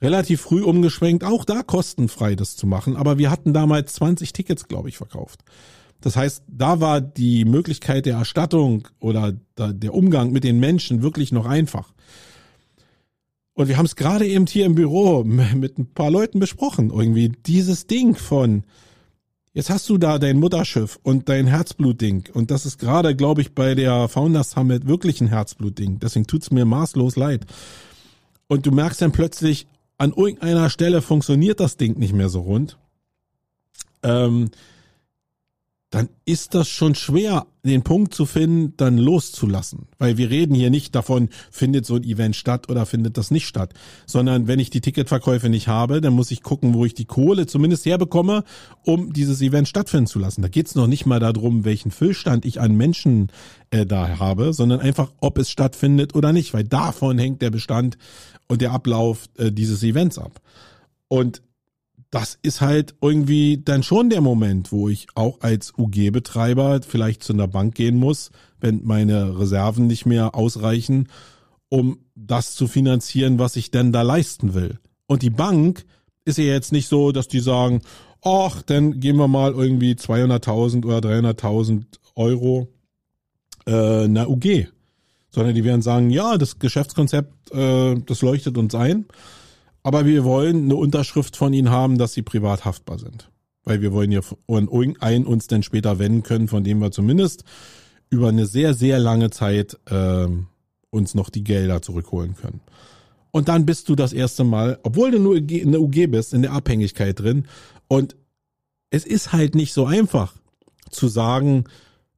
[0.00, 2.96] relativ früh umgeschwenkt, auch da kostenfrei das zu machen.
[2.96, 5.44] Aber wir hatten damals 20 Tickets, glaube ich, verkauft.
[6.00, 11.32] Das heißt, da war die Möglichkeit der Erstattung oder der Umgang mit den Menschen wirklich
[11.32, 11.92] noch einfach.
[13.54, 16.90] Und wir haben es gerade eben hier im Büro mit ein paar Leuten besprochen.
[16.90, 18.62] Irgendwie dieses Ding von,
[19.58, 22.28] Jetzt hast du da dein Mutterschiff und dein Herzblutding.
[22.32, 25.98] Und das ist gerade, glaube ich, bei der Founders Summit wirklich ein Herzblutding.
[25.98, 27.44] Deswegen tut's mir maßlos leid.
[28.46, 29.66] Und du merkst dann plötzlich,
[29.96, 32.78] an irgendeiner Stelle funktioniert das Ding nicht mehr so rund.
[34.04, 34.52] Ähm,
[35.90, 39.88] dann ist das schon schwer, den Punkt zu finden, dann loszulassen.
[39.98, 43.46] Weil wir reden hier nicht davon, findet so ein Event statt oder findet das nicht
[43.46, 43.72] statt,
[44.06, 47.46] sondern wenn ich die Ticketverkäufe nicht habe, dann muss ich gucken, wo ich die Kohle
[47.46, 48.44] zumindest herbekomme,
[48.84, 50.42] um dieses Event stattfinden zu lassen.
[50.42, 53.28] Da geht's noch nicht mal darum, welchen Füllstand ich an Menschen
[53.70, 57.96] äh, da habe, sondern einfach, ob es stattfindet oder nicht, weil davon hängt der Bestand
[58.46, 60.40] und der Ablauf äh, dieses Events ab.
[61.08, 61.40] Und
[62.10, 67.34] das ist halt irgendwie dann schon der Moment, wo ich auch als UG-Betreiber vielleicht zu
[67.34, 71.08] einer Bank gehen muss, wenn meine Reserven nicht mehr ausreichen,
[71.68, 74.78] um das zu finanzieren, was ich denn da leisten will.
[75.06, 75.84] Und die Bank
[76.24, 77.82] ist ja jetzt nicht so, dass die sagen,
[78.22, 82.68] ach, dann gehen wir mal irgendwie 200.000 oder 300.000 Euro
[83.66, 84.68] äh, einer UG.
[85.30, 89.04] Sondern die werden sagen, ja, das Geschäftskonzept, äh, das leuchtet uns ein
[89.88, 93.30] aber wir wollen eine Unterschrift von ihnen haben, dass sie privat haftbar sind.
[93.64, 97.42] Weil wir wollen ja irgendeinen uns dann später wenden können, von dem wir zumindest
[98.10, 100.26] über eine sehr, sehr lange Zeit äh,
[100.90, 102.60] uns noch die Gelder zurückholen können.
[103.30, 106.42] Und dann bist du das erste Mal, obwohl du nur in der UG bist, in
[106.42, 107.46] der Abhängigkeit drin.
[107.88, 108.14] Und
[108.90, 110.34] es ist halt nicht so einfach
[110.90, 111.64] zu sagen,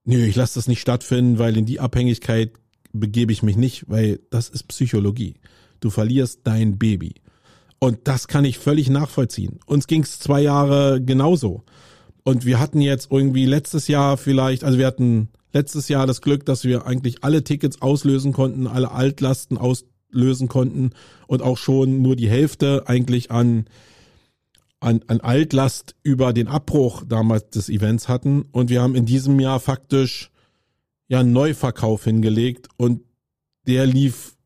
[0.04, 2.50] nö, ich lasse das nicht stattfinden, weil in die Abhängigkeit
[2.92, 5.36] begebe ich mich nicht, weil das ist Psychologie.
[5.78, 7.14] Du verlierst dein Baby.
[7.80, 9.58] Und das kann ich völlig nachvollziehen.
[9.66, 11.64] Uns ging es zwei Jahre genauso.
[12.22, 16.44] Und wir hatten jetzt irgendwie letztes Jahr vielleicht, also wir hatten letztes Jahr das Glück,
[16.44, 20.90] dass wir eigentlich alle Tickets auslösen konnten, alle Altlasten auslösen konnten
[21.26, 23.64] und auch schon nur die Hälfte eigentlich an,
[24.80, 28.42] an, an Altlast über den Abbruch damals des Events hatten.
[28.52, 30.30] Und wir haben in diesem Jahr faktisch
[31.08, 33.00] ja einen Neuverkauf hingelegt und
[33.66, 34.36] der lief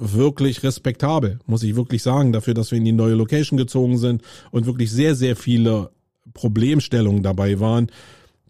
[0.00, 4.22] wirklich respektabel, muss ich wirklich sagen, dafür, dass wir in die neue Location gezogen sind
[4.50, 5.90] und wirklich sehr, sehr viele
[6.32, 7.88] Problemstellungen dabei waren,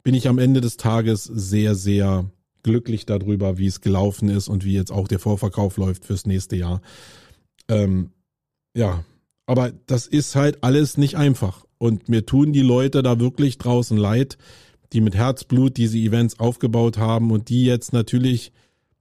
[0.02, 2.30] bin ich am Ende des Tages sehr, sehr
[2.62, 6.56] glücklich darüber, wie es gelaufen ist und wie jetzt auch der Vorverkauf läuft fürs nächste
[6.56, 6.80] Jahr.
[7.68, 8.10] Ähm,
[8.74, 9.04] ja,
[9.46, 11.64] Aber das ist halt alles nicht einfach.
[11.78, 14.38] Und mir tun die Leute da wirklich draußen leid,
[14.92, 18.52] die mit Herzblut diese Events aufgebaut haben und die jetzt natürlich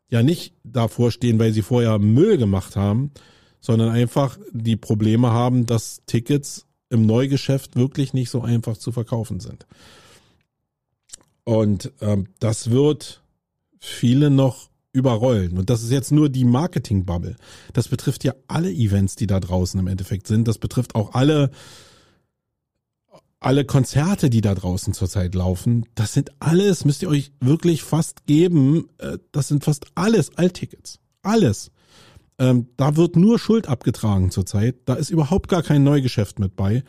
[0.10, 3.12] ja nicht davor stehen, weil sie vorher Müll gemacht haben,
[3.62, 9.40] sondern einfach die Probleme haben, dass Tickets im Neugeschäft wirklich nicht so einfach zu verkaufen
[9.40, 9.68] sind.
[11.44, 13.22] Und ähm, das wird
[13.80, 15.58] viele noch überrollen.
[15.58, 17.36] Und das ist jetzt nur die Marketing-Bubble.
[17.74, 20.48] Das betrifft ja alle Events, die da draußen im Endeffekt sind.
[20.48, 21.52] Das betrifft auch alle,
[23.40, 25.86] alle Konzerte, die da draußen zurzeit laufen.
[25.96, 28.90] Das sind alles, müsst ihr euch wirklich fast geben.
[28.98, 31.00] Äh, das sind fast alles Alttickets.
[31.22, 31.72] Alles.
[32.38, 34.76] Ähm, da wird nur Schuld abgetragen zurzeit.
[34.86, 36.84] Da ist überhaupt gar kein Neugeschäft mit bei.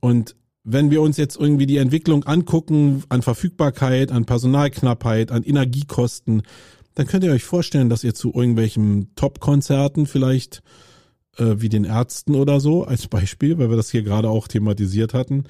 [0.00, 6.42] Und wenn wir uns jetzt irgendwie die Entwicklung angucken an Verfügbarkeit, an Personalknappheit, an Energiekosten,
[6.94, 10.62] dann könnt ihr euch vorstellen, dass ihr zu irgendwelchen Top-Konzerten vielleicht
[11.38, 15.14] äh, wie den Ärzten oder so als Beispiel, weil wir das hier gerade auch thematisiert
[15.14, 15.44] hatten,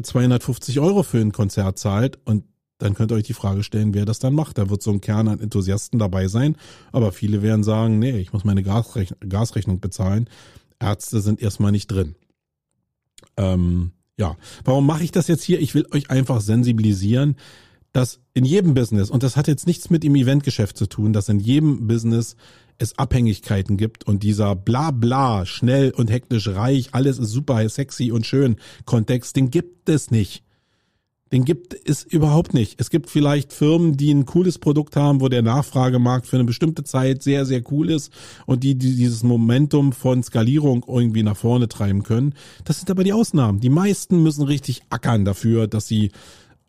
[0.00, 2.44] 250 Euro für ein Konzert zahlt und
[2.78, 4.58] dann könnt ihr euch die Frage stellen, wer das dann macht.
[4.58, 6.56] Da wird so ein Kern an Enthusiasten dabei sein,
[6.92, 10.28] aber viele werden sagen, nee, ich muss meine Gasrechn Gasrechnung bezahlen.
[10.80, 12.16] Ärzte sind erstmal nicht drin.
[13.36, 15.60] Ähm, ja, warum mache ich das jetzt hier?
[15.60, 17.36] Ich will euch einfach sensibilisieren,
[17.92, 21.28] dass in jedem Business, und das hat jetzt nichts mit dem Eventgeschäft zu tun, dass
[21.28, 22.36] in jedem Business
[22.78, 28.12] es Abhängigkeiten gibt und dieser bla bla, schnell und hektisch reich, alles ist super sexy
[28.12, 30.44] und schön Kontext, den gibt es nicht.
[31.32, 32.80] Den gibt es überhaupt nicht.
[32.80, 36.84] Es gibt vielleicht Firmen, die ein cooles Produkt haben, wo der Nachfragemarkt für eine bestimmte
[36.84, 38.12] Zeit sehr, sehr cool ist
[38.46, 42.34] und die, die dieses Momentum von Skalierung irgendwie nach vorne treiben können.
[42.64, 43.58] Das sind aber die Ausnahmen.
[43.58, 46.12] Die meisten müssen richtig ackern dafür, dass sie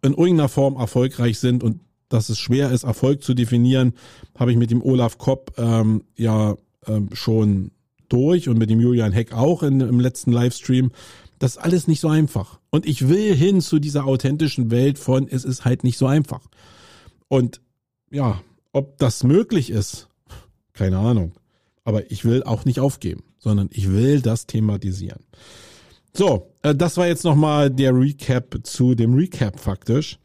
[0.02, 1.82] in irgendeiner Form erfolgreich sind und
[2.16, 3.94] dass es schwer ist, Erfolg zu definieren,
[4.38, 6.56] habe ich mit dem Olaf Kopp ähm, ja
[6.88, 7.72] ähm, schon
[8.08, 10.92] durch und mit dem Julian Heck auch in, im letzten Livestream.
[11.40, 12.60] Das ist alles nicht so einfach.
[12.70, 16.42] Und ich will hin zu dieser authentischen Welt von, es ist halt nicht so einfach.
[17.28, 17.60] Und
[18.12, 20.08] ja, ob das möglich ist,
[20.72, 21.34] keine Ahnung.
[21.84, 25.26] Aber ich will auch nicht aufgeben, sondern ich will das thematisieren.
[26.14, 30.18] So, äh, das war jetzt nochmal der Recap zu dem Recap faktisch.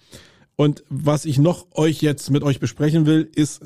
[0.61, 3.63] Und was ich noch euch jetzt mit euch besprechen will, ist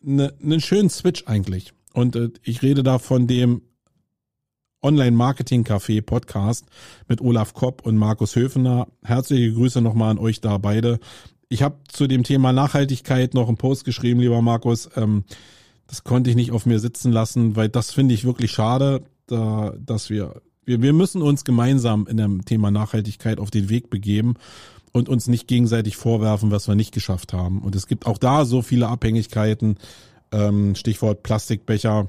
[0.00, 1.72] ne, einen schönen Switch eigentlich.
[1.92, 3.62] Und äh, ich rede da von dem
[4.80, 6.66] Online-Marketing-Café Podcast
[7.08, 8.86] mit Olaf Kopp und Markus Höfener.
[9.02, 11.00] Herzliche Grüße nochmal an euch da beide.
[11.48, 14.88] Ich habe zu dem Thema Nachhaltigkeit noch einen Post geschrieben, lieber Markus.
[14.94, 15.24] Ähm,
[15.88, 19.74] das konnte ich nicht auf mir sitzen lassen, weil das finde ich wirklich schade, da,
[19.84, 24.36] dass wir, wir, wir müssen uns gemeinsam in dem Thema Nachhaltigkeit auf den Weg begeben
[24.96, 27.60] und uns nicht gegenseitig vorwerfen, was wir nicht geschafft haben.
[27.62, 29.76] Und es gibt auch da so viele Abhängigkeiten,
[30.32, 32.08] ähm, Stichwort Plastikbecher,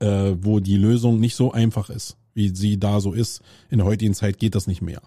[0.00, 3.42] äh, wo die Lösung nicht so einfach ist, wie sie da so ist.
[3.70, 5.00] In der heutigen Zeit geht das nicht mehr.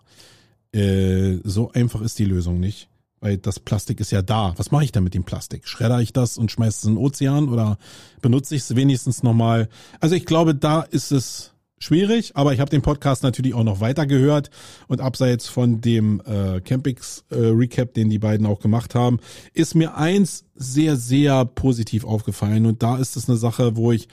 [0.73, 2.87] Äh, so einfach ist die Lösung nicht.
[3.23, 4.55] Weil das Plastik ist ja da.
[4.57, 5.67] Was mache ich denn mit dem Plastik?
[5.67, 7.77] Schredder ich das und schmeiße es in den Ozean oder
[8.19, 9.69] benutze ich es wenigstens nochmal?
[9.99, 13.81] Also ich glaube, da ist es schwierig, aber ich habe den Podcast natürlich auch noch
[13.81, 14.49] weiter gehört
[14.87, 19.19] und abseits von dem äh, Campix äh, Recap, den die beiden auch gemacht haben,
[19.53, 24.07] ist mir eins sehr, sehr positiv aufgefallen und da ist es eine Sache, wo ich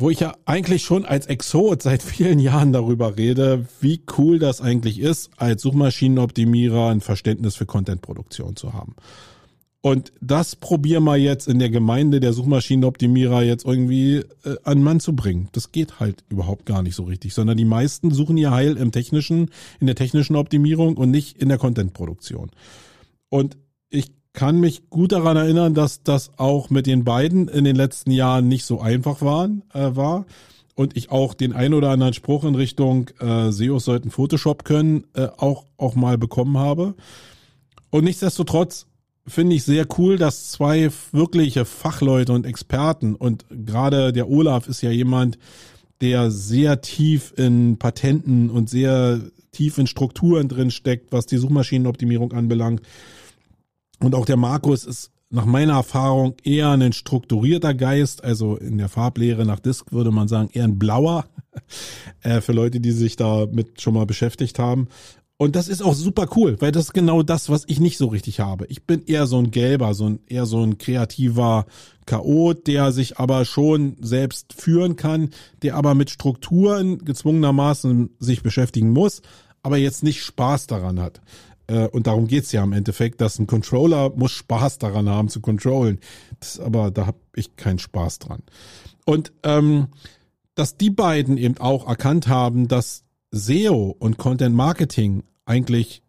[0.00, 4.60] wo ich ja eigentlich schon als Exot seit vielen Jahren darüber rede, wie cool das
[4.60, 8.94] eigentlich ist, als Suchmaschinenoptimierer ein Verständnis für Contentproduktion zu haben.
[9.80, 14.98] Und das probier mal jetzt in der Gemeinde der Suchmaschinenoptimierer jetzt irgendwie äh, an Mann
[14.98, 15.48] zu bringen.
[15.52, 18.90] Das geht halt überhaupt gar nicht so richtig, sondern die meisten suchen ihr Heil im
[18.90, 22.50] technischen, in der technischen Optimierung und nicht in der Contentproduktion.
[23.28, 23.56] Und
[23.88, 28.10] ich kann mich gut daran erinnern, dass das auch mit den beiden in den letzten
[28.10, 30.26] Jahren nicht so einfach waren, äh, war.
[30.74, 35.04] Und ich auch den ein oder anderen Spruch in Richtung äh, SEOs sollten Photoshop können,
[35.14, 36.94] äh, auch, auch mal bekommen habe.
[37.90, 38.87] Und nichtsdestotrotz
[39.28, 44.82] finde ich sehr cool, dass zwei wirkliche Fachleute und Experten und gerade der Olaf ist
[44.82, 45.38] ja jemand,
[46.00, 49.20] der sehr tief in Patenten und sehr
[49.52, 52.82] tief in Strukturen drin steckt, was die Suchmaschinenoptimierung anbelangt
[54.00, 58.88] und auch der Markus ist nach meiner Erfahrung eher ein strukturierter Geist, also in der
[58.88, 61.26] Farblehre nach Disk würde man sagen eher ein blauer,
[62.22, 64.88] äh, für Leute, die sich damit schon mal beschäftigt haben.
[65.40, 68.08] Und das ist auch super cool, weil das ist genau das, was ich nicht so
[68.08, 68.66] richtig habe.
[68.66, 71.66] Ich bin eher so ein gelber, so ein eher so ein kreativer
[72.06, 75.30] Chaot, der sich aber schon selbst führen kann,
[75.62, 79.22] der aber mit Strukturen gezwungenermaßen sich beschäftigen muss,
[79.62, 81.20] aber jetzt nicht Spaß daran hat.
[81.68, 85.40] Äh, und darum geht's ja im Endeffekt, dass ein Controller muss Spaß daran haben zu
[85.40, 86.00] controllen.
[86.40, 88.42] Das, aber da habe ich keinen Spaß dran.
[89.04, 89.86] Und ähm,
[90.56, 96.02] dass die beiden eben auch erkannt haben, dass SEO und Content Marketing eigentlich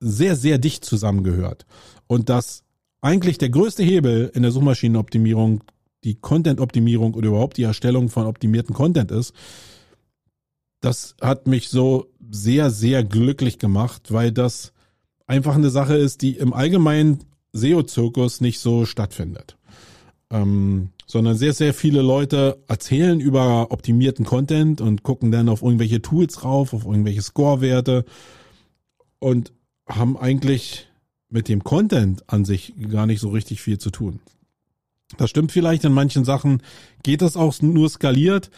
[0.00, 1.66] sehr, sehr dicht zusammengehört.
[2.06, 2.64] Und dass
[3.00, 5.62] eigentlich der größte Hebel in der Suchmaschinenoptimierung
[6.06, 9.34] die Content-Optimierung oder überhaupt die Erstellung von optimierten Content ist.
[10.80, 14.72] Das hat mich so sehr, sehr glücklich gemacht, weil das
[15.26, 19.56] einfach eine Sache ist, die im allgemeinen SEO-Zirkus nicht so stattfindet.
[20.30, 26.02] Ähm, sondern sehr, sehr viele Leute erzählen über optimierten Content und gucken dann auf irgendwelche
[26.02, 28.04] Tools rauf, auf irgendwelche Score-Werte
[29.20, 29.52] und
[29.88, 30.88] haben eigentlich
[31.28, 34.20] mit dem Content an sich gar nicht so richtig viel zu tun.
[35.16, 36.62] Das stimmt vielleicht, in manchen Sachen
[37.04, 38.50] geht das auch nur skaliert,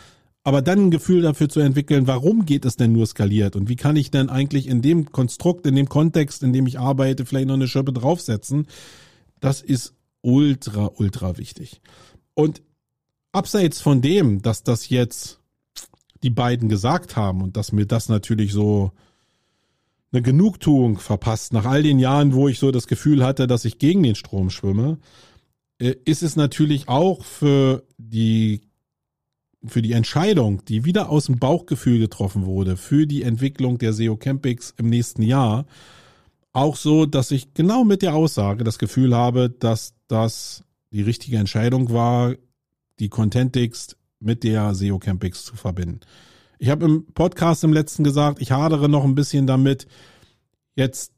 [0.42, 3.76] aber dann ein Gefühl dafür zu entwickeln, warum geht es denn nur skaliert und wie
[3.76, 7.48] kann ich denn eigentlich in dem Konstrukt, in dem Kontext, in dem ich arbeite, vielleicht
[7.48, 8.66] noch eine Schippe draufsetzen,
[9.40, 11.82] das ist ultra, ultra wichtig.
[12.38, 12.62] Und
[13.32, 15.40] abseits von dem, dass das jetzt
[16.22, 18.92] die beiden gesagt haben und dass mir das natürlich so
[20.12, 23.80] eine Genugtuung verpasst, nach all den Jahren, wo ich so das Gefühl hatte, dass ich
[23.80, 24.98] gegen den Strom schwimme,
[25.80, 28.60] äh, ist es natürlich auch für die
[29.64, 34.16] für die Entscheidung, die wieder aus dem Bauchgefühl getroffen wurde, für die Entwicklung der SEO
[34.16, 35.66] Campix im nächsten Jahr,
[36.52, 41.36] auch so, dass ich genau mit der Aussage das Gefühl habe, dass das die richtige
[41.36, 42.34] Entscheidung war,
[42.98, 46.00] die Contentix mit der SEO Campix zu verbinden.
[46.58, 49.86] Ich habe im Podcast im letzten gesagt, ich hadere noch ein bisschen damit,
[50.74, 51.12] jetzt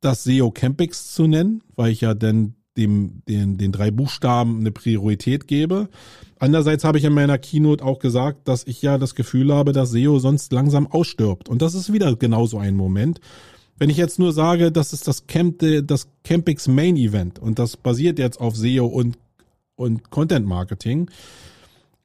[0.00, 4.70] das SEO Campix zu nennen, weil ich ja denn dem, den, den drei Buchstaben eine
[4.70, 5.88] Priorität gebe.
[6.38, 9.90] Andererseits habe ich in meiner Keynote auch gesagt, dass ich ja das Gefühl habe, dass
[9.90, 11.48] SEO sonst langsam ausstirbt.
[11.48, 13.20] Und das ist wieder genauso ein Moment.
[13.78, 17.76] Wenn ich jetzt nur sage, das ist das Camp, das Campix Main Event und das
[17.76, 19.18] basiert jetzt auf SEO und,
[19.76, 21.10] und Content Marketing,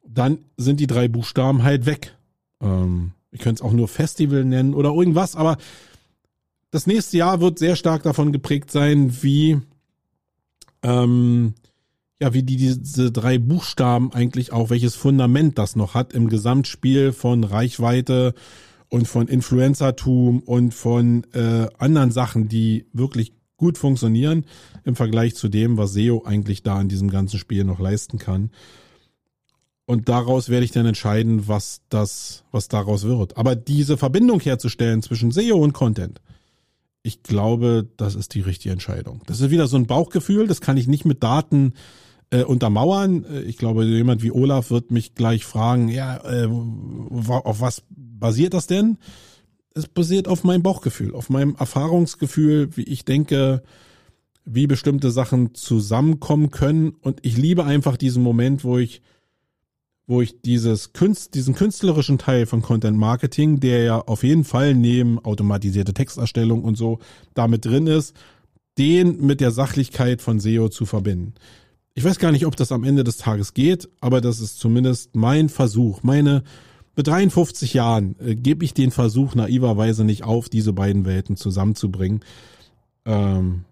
[0.03, 2.15] dann sind die drei Buchstaben halt weg.
[2.61, 5.57] Ähm, ich könnte es auch nur Festival nennen oder irgendwas, aber
[6.71, 9.59] das nächste Jahr wird sehr stark davon geprägt sein, wie,
[10.83, 11.53] ähm,
[12.19, 17.13] ja, wie die, diese drei Buchstaben eigentlich auch, welches Fundament das noch hat im Gesamtspiel
[17.13, 18.33] von Reichweite
[18.89, 24.45] und von Influencertum und von äh, anderen Sachen, die wirklich gut funktionieren
[24.83, 28.51] im Vergleich zu dem, was SEO eigentlich da in diesem ganzen Spiel noch leisten kann.
[29.85, 33.37] Und daraus werde ich dann entscheiden, was das, was daraus wird.
[33.37, 36.21] Aber diese Verbindung herzustellen zwischen SEO und Content,
[37.03, 39.21] ich glaube, das ist die richtige Entscheidung.
[39.27, 41.73] Das ist wieder so ein Bauchgefühl, das kann ich nicht mit Daten
[42.29, 43.25] äh, untermauern.
[43.25, 48.53] Äh, ich glaube, jemand wie Olaf wird mich gleich fragen, ja, äh, auf was basiert
[48.53, 48.97] das denn?
[49.73, 53.63] Es basiert auf meinem Bauchgefühl, auf meinem Erfahrungsgefühl, wie ich denke,
[54.43, 56.95] wie bestimmte Sachen zusammenkommen können.
[57.01, 59.01] Und ich liebe einfach diesen Moment, wo ich
[60.09, 64.73] wo ich dieses Künst, diesen künstlerischen Teil von Content Marketing, der ja auf jeden Fall
[64.73, 66.99] neben automatisierte Texterstellung und so
[67.33, 68.15] damit drin ist,
[68.77, 71.33] den mit der Sachlichkeit von SEO zu verbinden.
[71.97, 75.15] Ich weiß gar nicht, ob das am Ende des Tages geht, aber das ist zumindest
[75.15, 76.03] mein Versuch.
[76.03, 76.43] Meine,
[76.95, 82.19] mit 53 Jahren äh, gebe ich den Versuch naiverweise nicht auf, diese beiden Welten zusammenzubringen.
[83.05, 83.65] Ähm,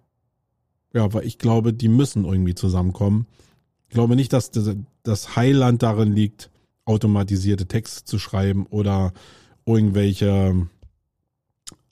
[0.92, 3.28] ja, weil ich glaube, die müssen irgendwie zusammenkommen.
[3.90, 4.50] Ich glaube nicht, dass
[5.04, 6.50] das Heiland darin liegt,
[6.86, 9.14] automatisierte Texte zu schreiben oder
[9.68, 10.68] irgendwelche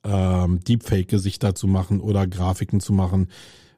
[0.04, 3.28] ähm, Deepfake-Gesichter zu machen oder Grafiken zu machen,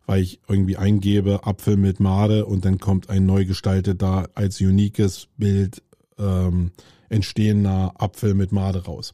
[0.06, 5.28] weil ich irgendwie eingebe Apfel mit Made und dann kommt ein neu gestalteter als uniques
[5.38, 5.82] Bild
[6.18, 6.72] ähm,
[7.10, 9.14] entstehender Apfel mit Made raus.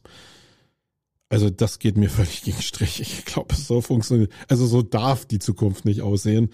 [1.28, 3.00] Also das geht mir völlig gegen Strich.
[3.00, 6.50] Ich glaube, so funktioniert, also so darf die Zukunft nicht aussehen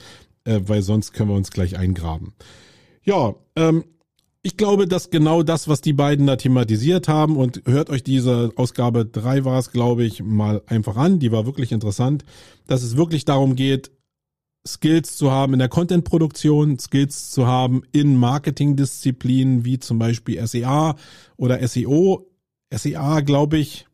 [0.48, 2.32] äh, weil sonst können wir uns gleich eingraben.
[3.04, 3.84] Ja, ähm,
[4.42, 8.52] ich glaube, dass genau das, was die beiden da thematisiert haben und hört euch diese
[8.56, 11.18] Ausgabe 3 war es, glaube ich, mal einfach an.
[11.18, 12.24] Die war wirklich interessant,
[12.66, 13.90] dass es wirklich darum geht,
[14.72, 20.96] Skills zu haben in der Content-Produktion, Skills zu haben in Marketing-Disziplinen wie zum Beispiel SEA
[21.36, 22.26] oder SEO.
[22.72, 23.86] SEA, glaube ich,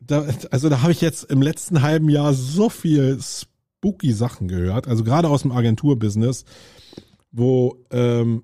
[0.00, 4.88] da, also da habe ich jetzt im letzten halben Jahr so viel spooky Sachen gehört,
[4.88, 6.44] also gerade aus dem Agenturbusiness,
[7.30, 8.42] wo ähm,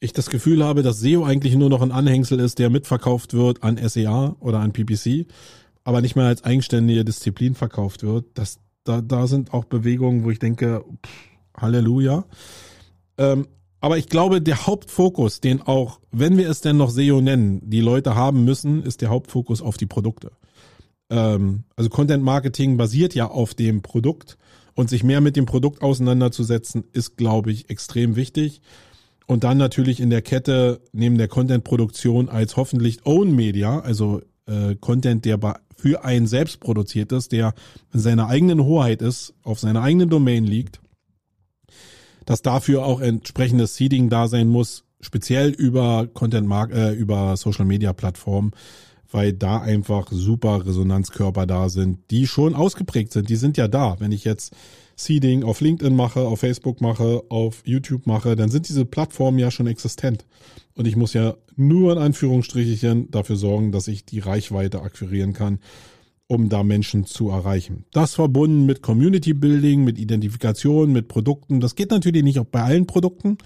[0.00, 3.62] ich das Gefühl habe, dass SEO eigentlich nur noch ein Anhängsel ist, der mitverkauft wird
[3.62, 5.26] an SEA oder an PPC,
[5.84, 8.26] aber nicht mehr als eigenständige Disziplin verkauft wird.
[8.34, 8.58] Das,
[8.88, 12.24] da, da sind auch Bewegungen, wo ich denke, pff, Halleluja.
[13.18, 13.46] Ähm,
[13.80, 17.80] aber ich glaube, der Hauptfokus, den auch, wenn wir es denn noch SEO nennen, die
[17.80, 20.32] Leute haben müssen, ist der Hauptfokus auf die Produkte.
[21.10, 24.36] Ähm, also Content Marketing basiert ja auf dem Produkt
[24.74, 28.62] und sich mehr mit dem Produkt auseinanderzusetzen, ist, glaube ich, extrem wichtig.
[29.26, 34.74] Und dann natürlich in der Kette neben der Content-Produktion als hoffentlich Own Media, also äh,
[34.76, 35.38] Content, der
[35.76, 37.54] für einen selbst produziert ist, der
[37.92, 40.80] in seiner eigenen Hoheit ist, auf seiner eigenen Domain liegt,
[42.26, 47.64] dass dafür auch entsprechendes Seeding da sein muss, speziell über Content Mark äh, über Social
[47.64, 48.52] Media Plattformen,
[49.10, 53.28] weil da einfach super Resonanzkörper da sind, die schon ausgeprägt sind.
[53.28, 53.96] Die sind ja da.
[54.00, 54.54] Wenn ich jetzt
[54.98, 59.50] Seeding auf LinkedIn mache, auf Facebook mache, auf YouTube mache, dann sind diese Plattformen ja
[59.50, 60.26] schon existent.
[60.74, 65.60] Und ich muss ja nur in Anführungsstrichen dafür sorgen, dass ich die Reichweite akquirieren kann,
[66.26, 67.84] um da Menschen zu erreichen.
[67.92, 71.60] Das verbunden mit Community Building, mit Identifikation, mit Produkten.
[71.60, 73.38] Das geht natürlich nicht auch bei allen Produkten,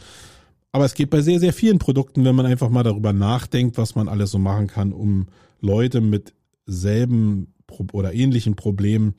[0.73, 3.95] aber es geht bei sehr, sehr vielen Produkten, wenn man einfach mal darüber nachdenkt, was
[3.95, 5.27] man alles so machen kann, um
[5.61, 6.33] Leute mit
[6.65, 7.53] selben
[7.93, 9.15] oder ähnlichen Problemen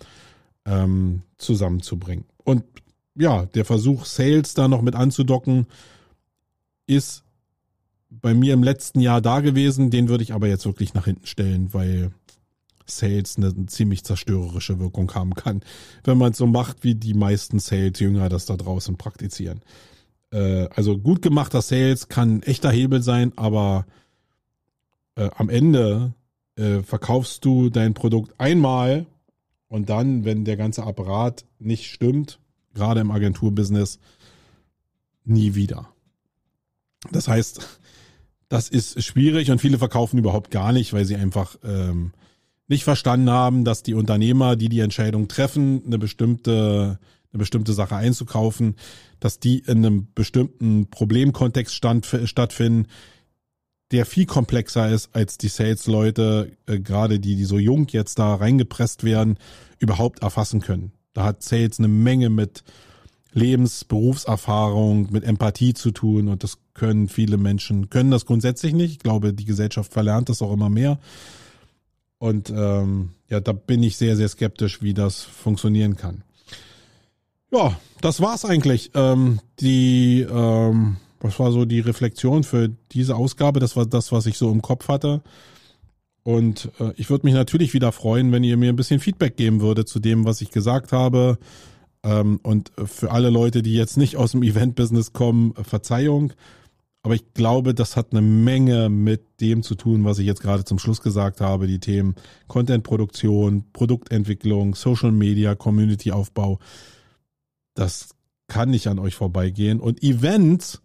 [0.66, 2.26] ähm, zusammenzubringen.
[2.44, 2.64] Und
[3.16, 5.68] ja, der Versuch, Sales da noch mit anzudocken,
[6.88, 7.24] ist
[8.10, 9.92] bei mir im letzten Jahr da gewesen.
[9.92, 12.12] Den würde ich aber jetzt wirklich nach hinten stellen, weil
[12.86, 15.62] Sales eine ziemlich zerstörerische Wirkung haben kann,
[16.04, 19.62] wenn man es so macht, wie die meisten Sales-Jünger das da draußen praktizieren.
[20.32, 23.86] Äh, also gut gemachter Sales kann ein echter Hebel sein, aber
[25.16, 26.14] äh, am Ende
[26.56, 29.06] äh, verkaufst du dein Produkt einmal
[29.74, 32.38] und dann, wenn der ganze Apparat nicht stimmt,
[32.76, 33.98] gerade im Agenturbusiness,
[35.26, 35.90] nie wieder.
[37.12, 37.80] Das heißt,
[38.50, 42.12] das ist schwierig und viele verkaufen überhaupt gar nicht, weil sie einfach ähm,
[42.68, 47.00] nicht verstanden haben, dass die Unternehmer, die die Entscheidung treffen, eine bestimmte
[47.32, 48.76] eine bestimmte Sache einzukaufen,
[49.20, 52.90] dass die in einem bestimmten Problemkontext stand, stattfinden,
[53.94, 58.34] der viel komplexer ist, als die Sales-Leute, äh, gerade die, die so jung jetzt da
[58.36, 59.38] reingepresst werden,
[59.78, 60.92] überhaupt erfassen können.
[61.14, 62.64] Da hat Sales eine Menge mit
[63.34, 68.92] Lebens-, Berufserfahrung, mit Empathie zu tun und das können viele Menschen, können das grundsätzlich nicht.
[68.92, 70.98] Ich glaube, die Gesellschaft verlernt das auch immer mehr.
[72.18, 76.24] Und ähm, ja, da bin ich sehr, sehr skeptisch, wie das funktionieren kann.
[77.52, 78.90] Ja, das war's eigentlich.
[78.96, 83.60] Ähm, die ähm, was war so die Reflexion für diese Ausgabe?
[83.60, 85.24] Das war das, was ich so im Kopf hatte.
[86.24, 89.62] Und äh, ich würde mich natürlich wieder freuen, wenn ihr mir ein bisschen Feedback geben
[89.62, 91.38] würdet zu dem, was ich gesagt habe.
[92.04, 96.34] Ähm, und für alle Leute, die jetzt nicht aus dem Event-Business kommen, Verzeihung.
[97.04, 100.64] Aber ich glaube, das hat eine Menge mit dem zu tun, was ich jetzt gerade
[100.64, 101.68] zum Schluss gesagt habe.
[101.68, 102.16] Die Themen
[102.48, 106.60] Content-Produktion, Produktentwicklung, Social Media, Community-Aufbau.
[107.76, 108.10] Das
[108.48, 109.82] kann nicht an euch vorbeigehen.
[109.82, 110.82] Und Events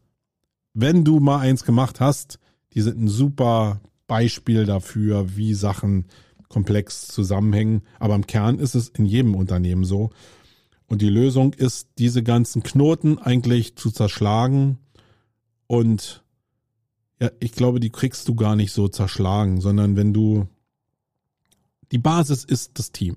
[0.80, 2.38] wenn du mal eins gemacht hast,
[2.72, 6.04] die sind ein super Beispiel dafür, wie Sachen
[6.48, 7.82] komplex zusammenhängen.
[7.98, 10.10] Aber im Kern ist es in jedem Unternehmen so.
[10.86, 14.78] Und die Lösung ist, diese ganzen Knoten eigentlich zu zerschlagen.
[15.66, 16.22] Und
[17.20, 20.46] ja, ich glaube, die kriegst du gar nicht so zerschlagen, sondern wenn du,
[21.90, 23.16] die Basis ist das Team.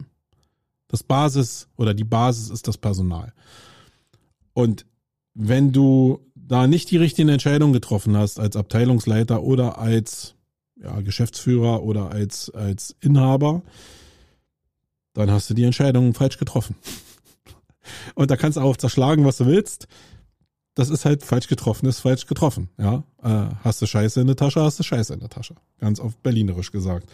[0.87, 3.33] Das Basis oder die Basis ist das Personal.
[4.53, 4.87] Und
[5.35, 6.19] wenn du
[6.51, 10.35] da nicht die richtigen Entscheidungen getroffen hast als Abteilungsleiter oder als
[10.75, 13.61] ja, Geschäftsführer oder als, als Inhaber,
[15.13, 16.75] dann hast du die Entscheidungen falsch getroffen.
[18.15, 19.87] Und da kannst du auch zerschlagen, was du willst.
[20.75, 22.67] Das ist halt falsch getroffen, ist falsch getroffen.
[22.77, 25.55] Ja, äh, hast du Scheiße in der Tasche, hast du Scheiße in der Tasche.
[25.79, 27.09] Ganz auf Berlinerisch gesagt.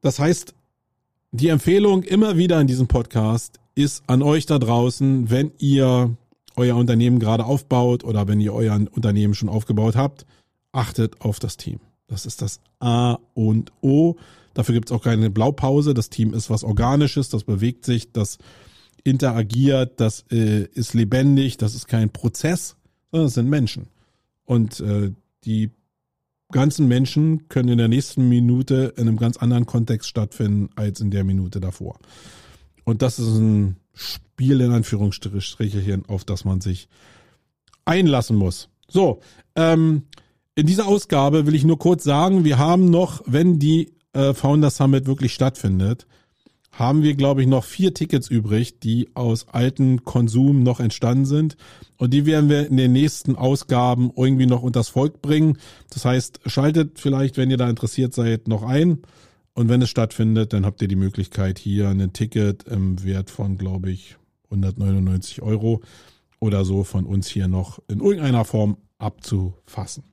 [0.00, 0.54] Das heißt,
[1.32, 6.16] die Empfehlung immer wieder in diesem Podcast ist an euch da draußen, wenn ihr
[6.58, 10.26] euer Unternehmen gerade aufbaut oder wenn ihr euer Unternehmen schon aufgebaut habt,
[10.72, 11.80] achtet auf das Team.
[12.06, 14.16] Das ist das A und O.
[14.54, 15.94] Dafür gibt es auch keine Blaupause.
[15.94, 18.38] Das Team ist was Organisches, das bewegt sich, das
[19.04, 22.76] interagiert, das äh, ist lebendig, das ist kein Prozess,
[23.10, 23.88] sondern es sind Menschen.
[24.44, 25.12] Und äh,
[25.44, 25.70] die
[26.50, 31.10] ganzen Menschen können in der nächsten Minute in einem ganz anderen Kontext stattfinden als in
[31.10, 31.98] der Minute davor.
[32.84, 36.88] Und das ist ein Spiel in Anführungsstrichen, auf das man sich
[37.84, 38.68] einlassen muss.
[38.86, 39.20] So,
[39.56, 40.04] ähm,
[40.54, 44.70] in dieser Ausgabe will ich nur kurz sagen, wir haben noch, wenn die äh, Founder
[44.70, 46.06] Summit wirklich stattfindet,
[46.72, 51.56] haben wir, glaube ich, noch vier Tickets übrig, die aus alten Konsum noch entstanden sind.
[51.96, 55.58] Und die werden wir in den nächsten Ausgaben irgendwie noch unters Volk bringen.
[55.90, 59.02] Das heißt, schaltet vielleicht, wenn ihr da interessiert seid, noch ein.
[59.58, 63.58] Und wenn es stattfindet, dann habt ihr die Möglichkeit, hier ein Ticket im Wert von,
[63.58, 64.16] glaube ich,
[64.50, 65.80] 199 Euro
[66.38, 70.04] oder so von uns hier noch in irgendeiner Form abzufassen.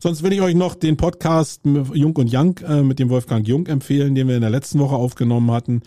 [0.00, 3.68] Sonst will ich euch noch den Podcast Jung und Young äh, mit dem Wolfgang Jung
[3.68, 5.80] empfehlen, den wir in der letzten Woche aufgenommen hatten,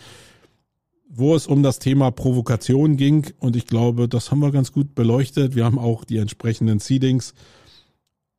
[1.08, 3.28] wo es um das Thema Provokation ging.
[3.38, 5.56] Und ich glaube, das haben wir ganz gut beleuchtet.
[5.56, 7.36] Wir haben auch die entsprechenden Seedings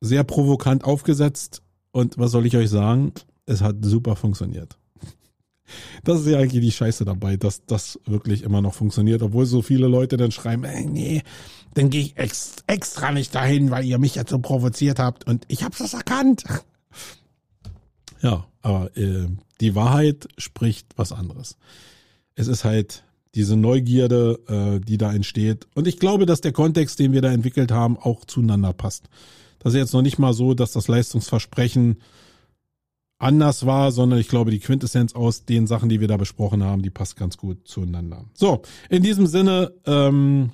[0.01, 1.61] sehr provokant aufgesetzt
[1.93, 3.13] und was soll ich euch sagen?
[3.45, 4.77] Es hat super funktioniert.
[6.03, 9.61] Das ist ja eigentlich die Scheiße dabei, dass das wirklich immer noch funktioniert, obwohl so
[9.61, 11.23] viele Leute dann schreiben, ey, nee,
[11.73, 15.45] dann gehe ich ex extra nicht dahin, weil ihr mich jetzt so provoziert habt und
[15.47, 16.43] ich hab's das erkannt.
[18.21, 19.27] Ja, aber äh,
[19.61, 21.57] die Wahrheit spricht was anderes.
[22.35, 23.03] Es ist halt
[23.35, 25.67] diese Neugierde, äh, die da entsteht.
[25.75, 29.09] Und ich glaube, dass der Kontext, den wir da entwickelt haben, auch zueinander passt.
[29.59, 31.97] Das ist jetzt noch nicht mal so, dass das Leistungsversprechen
[33.17, 36.81] anders war, sondern ich glaube, die Quintessenz aus den Sachen, die wir da besprochen haben,
[36.81, 38.25] die passt ganz gut zueinander.
[38.33, 40.51] So, in diesem Sinne, ähm,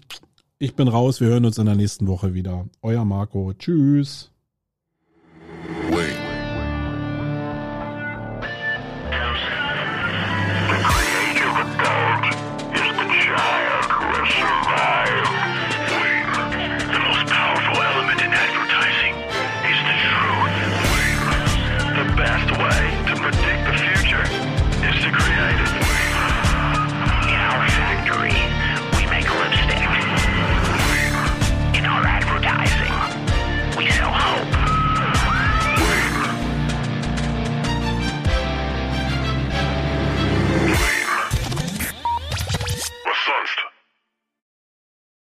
[0.59, 1.21] ich bin raus.
[1.21, 2.67] Wir hören uns in der nächsten Woche wieder.
[2.81, 3.51] Euer Marco.
[3.53, 4.31] Tschüss.